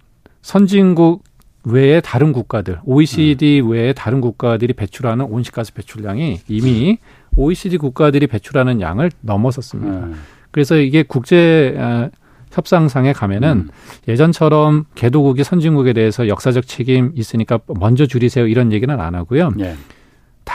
[0.42, 1.24] 선진국
[1.66, 3.72] 외에 다른 국가들, OECD 음.
[3.72, 7.00] 외에 다른 국가들이 배출하는 온실가스 배출량이 이미
[7.36, 10.06] OECD 국가들이 배출하는 양을 넘어섰습니다.
[10.06, 10.16] 음.
[10.52, 12.10] 그래서 이게 국제 어,
[12.52, 13.70] 협상상에 가면은 음.
[14.08, 19.52] 예전처럼 개도국이 선진국에 대해서 역사적 책임 있으니까 먼저 줄이세요 이런 얘기는 안 하고요.
[19.60, 19.76] 예.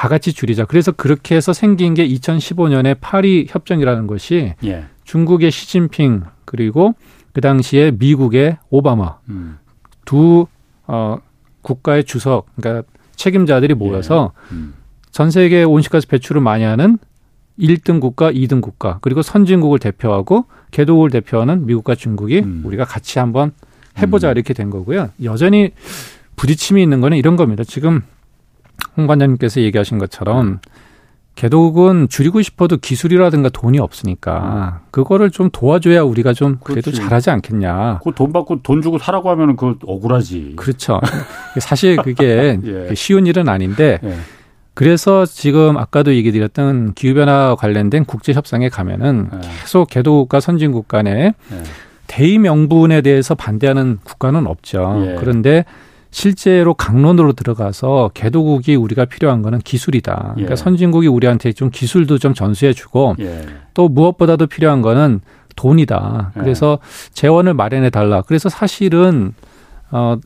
[0.03, 0.65] 다 같이 줄이자.
[0.65, 4.87] 그래서 그렇게 해서 생긴 게 2015년에 파리 협정이라는 것이 예.
[5.05, 6.97] 중국의 시진핑 그리고
[7.33, 9.59] 그 당시에 미국의 오바마 음.
[10.05, 10.49] 두
[10.89, 11.19] 어,
[11.61, 12.85] 국가의 주석 그러니까
[13.15, 14.55] 책임자들이 모여서 예.
[14.57, 14.75] 음.
[15.13, 16.99] 전 세계 온실가스 배출을 많이 하는
[17.61, 22.63] 1등 국가, 2등 국가, 그리고 선진국을 대표하고 개도국을 대표하는 미국과 중국이 음.
[22.65, 23.53] 우리가 같이 한번
[23.99, 24.33] 해보자 음.
[24.33, 25.11] 이렇게 된 거고요.
[25.23, 25.71] 여전히
[26.35, 27.63] 부딪힘이 있는 거는 이런 겁니다.
[27.63, 28.03] 지금
[28.97, 30.61] 홍 관장님께서 얘기하신 것처럼
[31.35, 37.01] 개독은 줄이고 싶어도 기술이라든가 돈이 없으니까 그거를 좀 도와줘야 우리가 좀 그래도 그렇지.
[37.01, 38.01] 잘하지 않겠냐.
[38.05, 40.55] 그 돈 받고 돈 주고 사라고 하면은 그 억울하지.
[40.57, 41.01] 그렇죠.
[41.59, 42.59] 사실 그게
[42.91, 42.95] 예.
[42.95, 44.15] 쉬운 일은 아닌데 예.
[44.75, 49.39] 그래서 지금 아까도 얘기 드렸던 기후변화 관련된 국제 협상에 가면은 예.
[49.63, 51.63] 계속 개독과 선진국 간에 예.
[52.09, 55.03] 대의 명분에 대해서 반대하는 국가는 없죠.
[55.07, 55.17] 예.
[55.19, 55.65] 그런데
[56.13, 60.33] 실제로 강론으로 들어가서 개도국이 우리가 필요한 거는 기술이다.
[60.35, 60.57] 그러니까 예.
[60.57, 63.47] 선진국이 우리한테 좀 기술도 좀 전수해주고 예.
[63.73, 65.23] 또 무엇보다도 필요한 거는
[65.57, 66.33] 돈이다.
[66.37, 66.41] 예.
[66.41, 66.79] 그래서
[67.15, 68.21] 재원을 마련해 달라.
[68.21, 69.33] 그래서 사실은
[69.91, 70.19] 어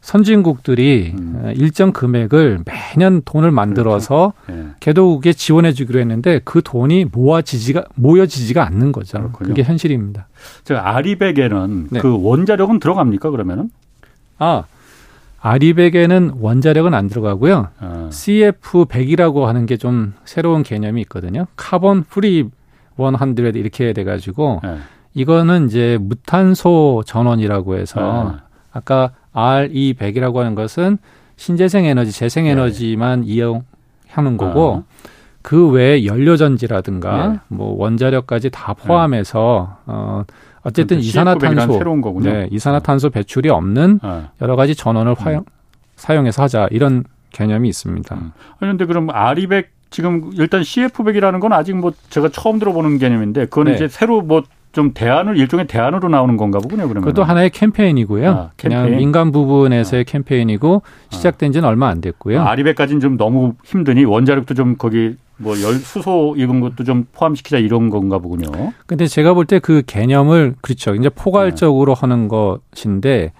[0.00, 1.52] 선진국들이 음.
[1.54, 4.60] 일정 금액을 매년 돈을 만들어서 그렇죠.
[4.60, 4.74] 예.
[4.80, 9.18] 개도국에 지원해 주기로 했는데 그 돈이 모아지지가 모여지지가 않는 거죠.
[9.18, 9.48] 그렇군요.
[9.50, 10.26] 그게 현실입니다.
[10.64, 12.00] 저 아리백에는 네.
[12.00, 13.70] 그 원자력은 들어갑니까 그러면은?
[14.38, 14.64] 아
[15.40, 17.68] 아리백에는 원자력은 안 들어가고요.
[17.80, 18.08] 어.
[18.10, 21.46] CF100이라고 하는 게 좀 새로운 개념이 있거든요.
[21.56, 22.48] carbon free
[22.96, 24.78] 100 이렇게 돼 가지고 네.
[25.14, 28.38] 이거는 이제 무탄소 전원이라고 해서 네.
[28.72, 30.98] 아까 RE100이라고 하는 것은
[31.36, 32.50] 신재생 에너지, 재생 네.
[32.50, 33.28] 에너지만 네.
[33.28, 34.84] 이용하는 거고 어.
[35.42, 37.38] 그 외에 연료 전지라든가 네.
[37.46, 40.24] 뭐 원자력까지 다 포함해서 어
[40.68, 42.30] 어쨌든 이산화탄소 새로운 거군요.
[42.30, 44.22] 네, 이산화탄소 배출이 없는 네.
[44.40, 45.44] 여러 가지 전원을 화용,
[45.96, 48.14] 사용해서 하자 이런 개념이 있습니다.
[48.14, 48.32] 음.
[48.58, 53.76] 그런데 그럼 아리백 지금 일단 CF100이라는 건 아직 뭐 제가 처음 들어보는 개념인데 그거는 네.
[53.76, 54.42] 이제 새로 뭐
[54.72, 56.88] 좀 대안을 일종의 대안으로 나오는 건가 보군요.
[56.88, 58.30] 그러면 그것도 하나의 캠페인이고요.
[58.30, 58.82] 아, 캠페인?
[58.84, 60.04] 그냥 민간 부분에서의 아.
[60.06, 62.42] 캠페인이고 시작된 지는 얼마 안 됐고요.
[62.42, 67.58] 아, 아리백까지는 좀 너무 힘드니 원자력도 좀 거기 뭐 열 수소 이런 것도 좀 포함시키자
[67.58, 68.50] 이런 건가 보군요.
[68.86, 70.94] 근데 제가 볼 때 그 개념을 그렇죠.
[70.94, 72.00] 이제 포괄적으로 네.
[72.00, 73.32] 하는 것인데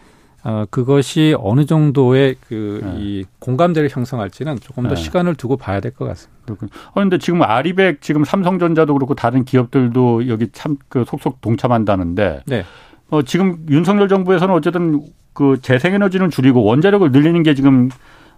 [0.44, 3.30] 어, 그것이 어느 정도의 그이 네.
[3.40, 4.96] 공감대를 형성할지는 조금 더 네.
[4.96, 6.38] 시간을 두고 봐야 될 것 같습니다.
[6.44, 6.70] 그렇군요.
[6.94, 12.64] 그런데 지금 아리백 지금 삼성전자도 그렇고 다른 기업들도 여기 참 그 속속 동참한다는데 네.
[13.11, 17.90] 어, 지금 윤석열 정부에서는 어쨌든 그 재생에너지는 줄이고 원자력을 늘리는 게 지금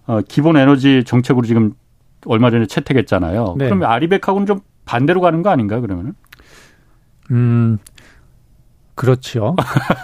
[0.07, 1.75] 어, 기본 에너지 정책으로 지금
[2.27, 3.55] 얼마 전에 채택했잖아요.
[3.59, 3.67] 네.
[3.67, 6.15] 그러면 아리백하고는 좀 반대로 가는 거 아닌가 그러면은?
[7.31, 7.79] 음.
[8.95, 9.57] 그렇죠.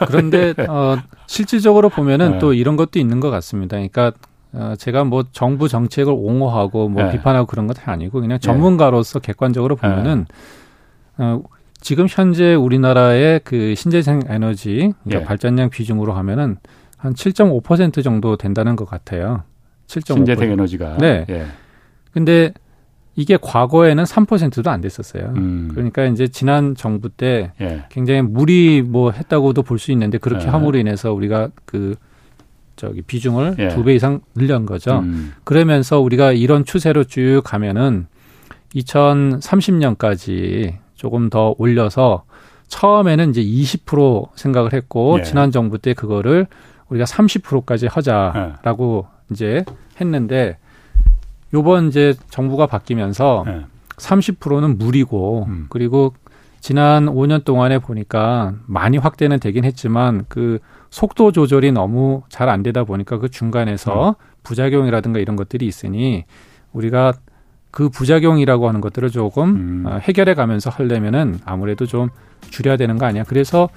[0.06, 0.96] 그런데 어
[1.26, 2.38] 실질적으로 보면은 네.
[2.38, 3.76] 또 이런 것도 있는 것 같습니다.
[3.76, 4.12] 그러니까
[4.52, 7.12] 어 제가 뭐 정부 정책을 옹호하고 뭐 네.
[7.12, 8.46] 비판하고 그런 것도 아니고 그냥 네.
[8.46, 10.24] 전문가로서 객관적으로 보면은
[11.18, 11.24] 네.
[11.24, 11.42] 어
[11.78, 15.24] 지금 현재 우리나라의 그 신재생 에너지 그러니까 예.
[15.24, 16.56] 발전량 비중으로 하면은
[16.96, 19.42] 한 7.5% 정도 된다는 것 같아요.
[19.88, 20.14] 7.5%.
[20.14, 20.96] 신재생 에너지가.
[20.96, 21.26] 네.
[21.28, 21.46] 예.
[22.16, 22.54] 근데
[23.14, 25.34] 이게 과거에는 3%도 안 됐었어요.
[25.36, 25.68] 음.
[25.70, 27.84] 그러니까 이제 지난 정부 때 예.
[27.90, 30.48] 굉장히 무리 뭐 했다고도 볼 수 있는데 그렇게 예.
[30.48, 31.94] 함으로 인해서 우리가 그
[32.74, 33.68] 저기 비중을 예.
[33.68, 35.00] 두배 이상 늘린 거죠.
[35.00, 35.34] 음.
[35.44, 38.06] 그러면서 우리가 이런 추세로 쭉 가면은
[38.74, 42.24] 2030년까지 조금 더 올려서
[42.68, 45.22] 처음에는 이제 20% 생각을 했고 예.
[45.22, 46.46] 지난 정부 때 그거를
[46.88, 49.34] 우리가 30%까지 하자라고 예.
[49.34, 49.64] 이제
[50.00, 50.56] 했는데
[51.56, 53.64] 요번 이제 정부가 바뀌면서 네.
[53.96, 55.66] 30%는 무리고 음.
[55.70, 56.12] 그리고
[56.60, 60.58] 지난 5년 동안에 보니까 많이 확대는 되긴 했지만 그
[60.90, 64.14] 속도 조절이 너무 잘 안 되다 보니까 그 중간에서 음.
[64.42, 66.24] 부작용이라든가 이런 것들이 있으니
[66.72, 67.14] 우리가
[67.70, 69.84] 그 부작용이라고 하는 것들을 조금 음.
[69.86, 72.10] 어, 해결해 가면서 하려면은 아무래도 좀
[72.50, 73.24] 줄여야 되는 거 아니야.
[73.24, 73.70] 그래서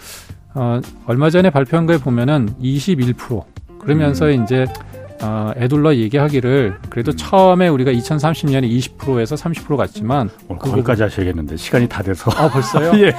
[0.53, 3.43] 어 얼마 전에 발표한 거에 보면은 21%
[3.79, 4.43] 그러면서 음.
[4.43, 4.65] 이제
[5.21, 12.01] 어, 애둘러 얘기하기를 그래도 처음에 우리가 2030년에 20%에서 30% 갔지만 오늘 거기까지 하셔야겠는데 시간이 다
[12.01, 12.91] 돼서 아 벌써요?
[13.03, 13.13] 예.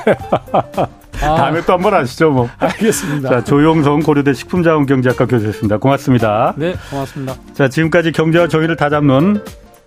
[1.22, 1.34] 아.
[1.34, 2.48] 다음에 또 한 번 하시죠 뭐.
[2.58, 3.28] 알겠습니다.
[3.28, 5.76] 자 조용성 고려대 식품자원경제학과 교수였습니다.
[5.78, 6.54] 고맙습니다.
[6.56, 7.34] 네, 고맙습니다.
[7.52, 9.42] 자 지금까지 경제와 정의를 다잡는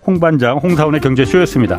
[0.06, 1.76] 홍반장 홍사원의 경제쇼였습니다.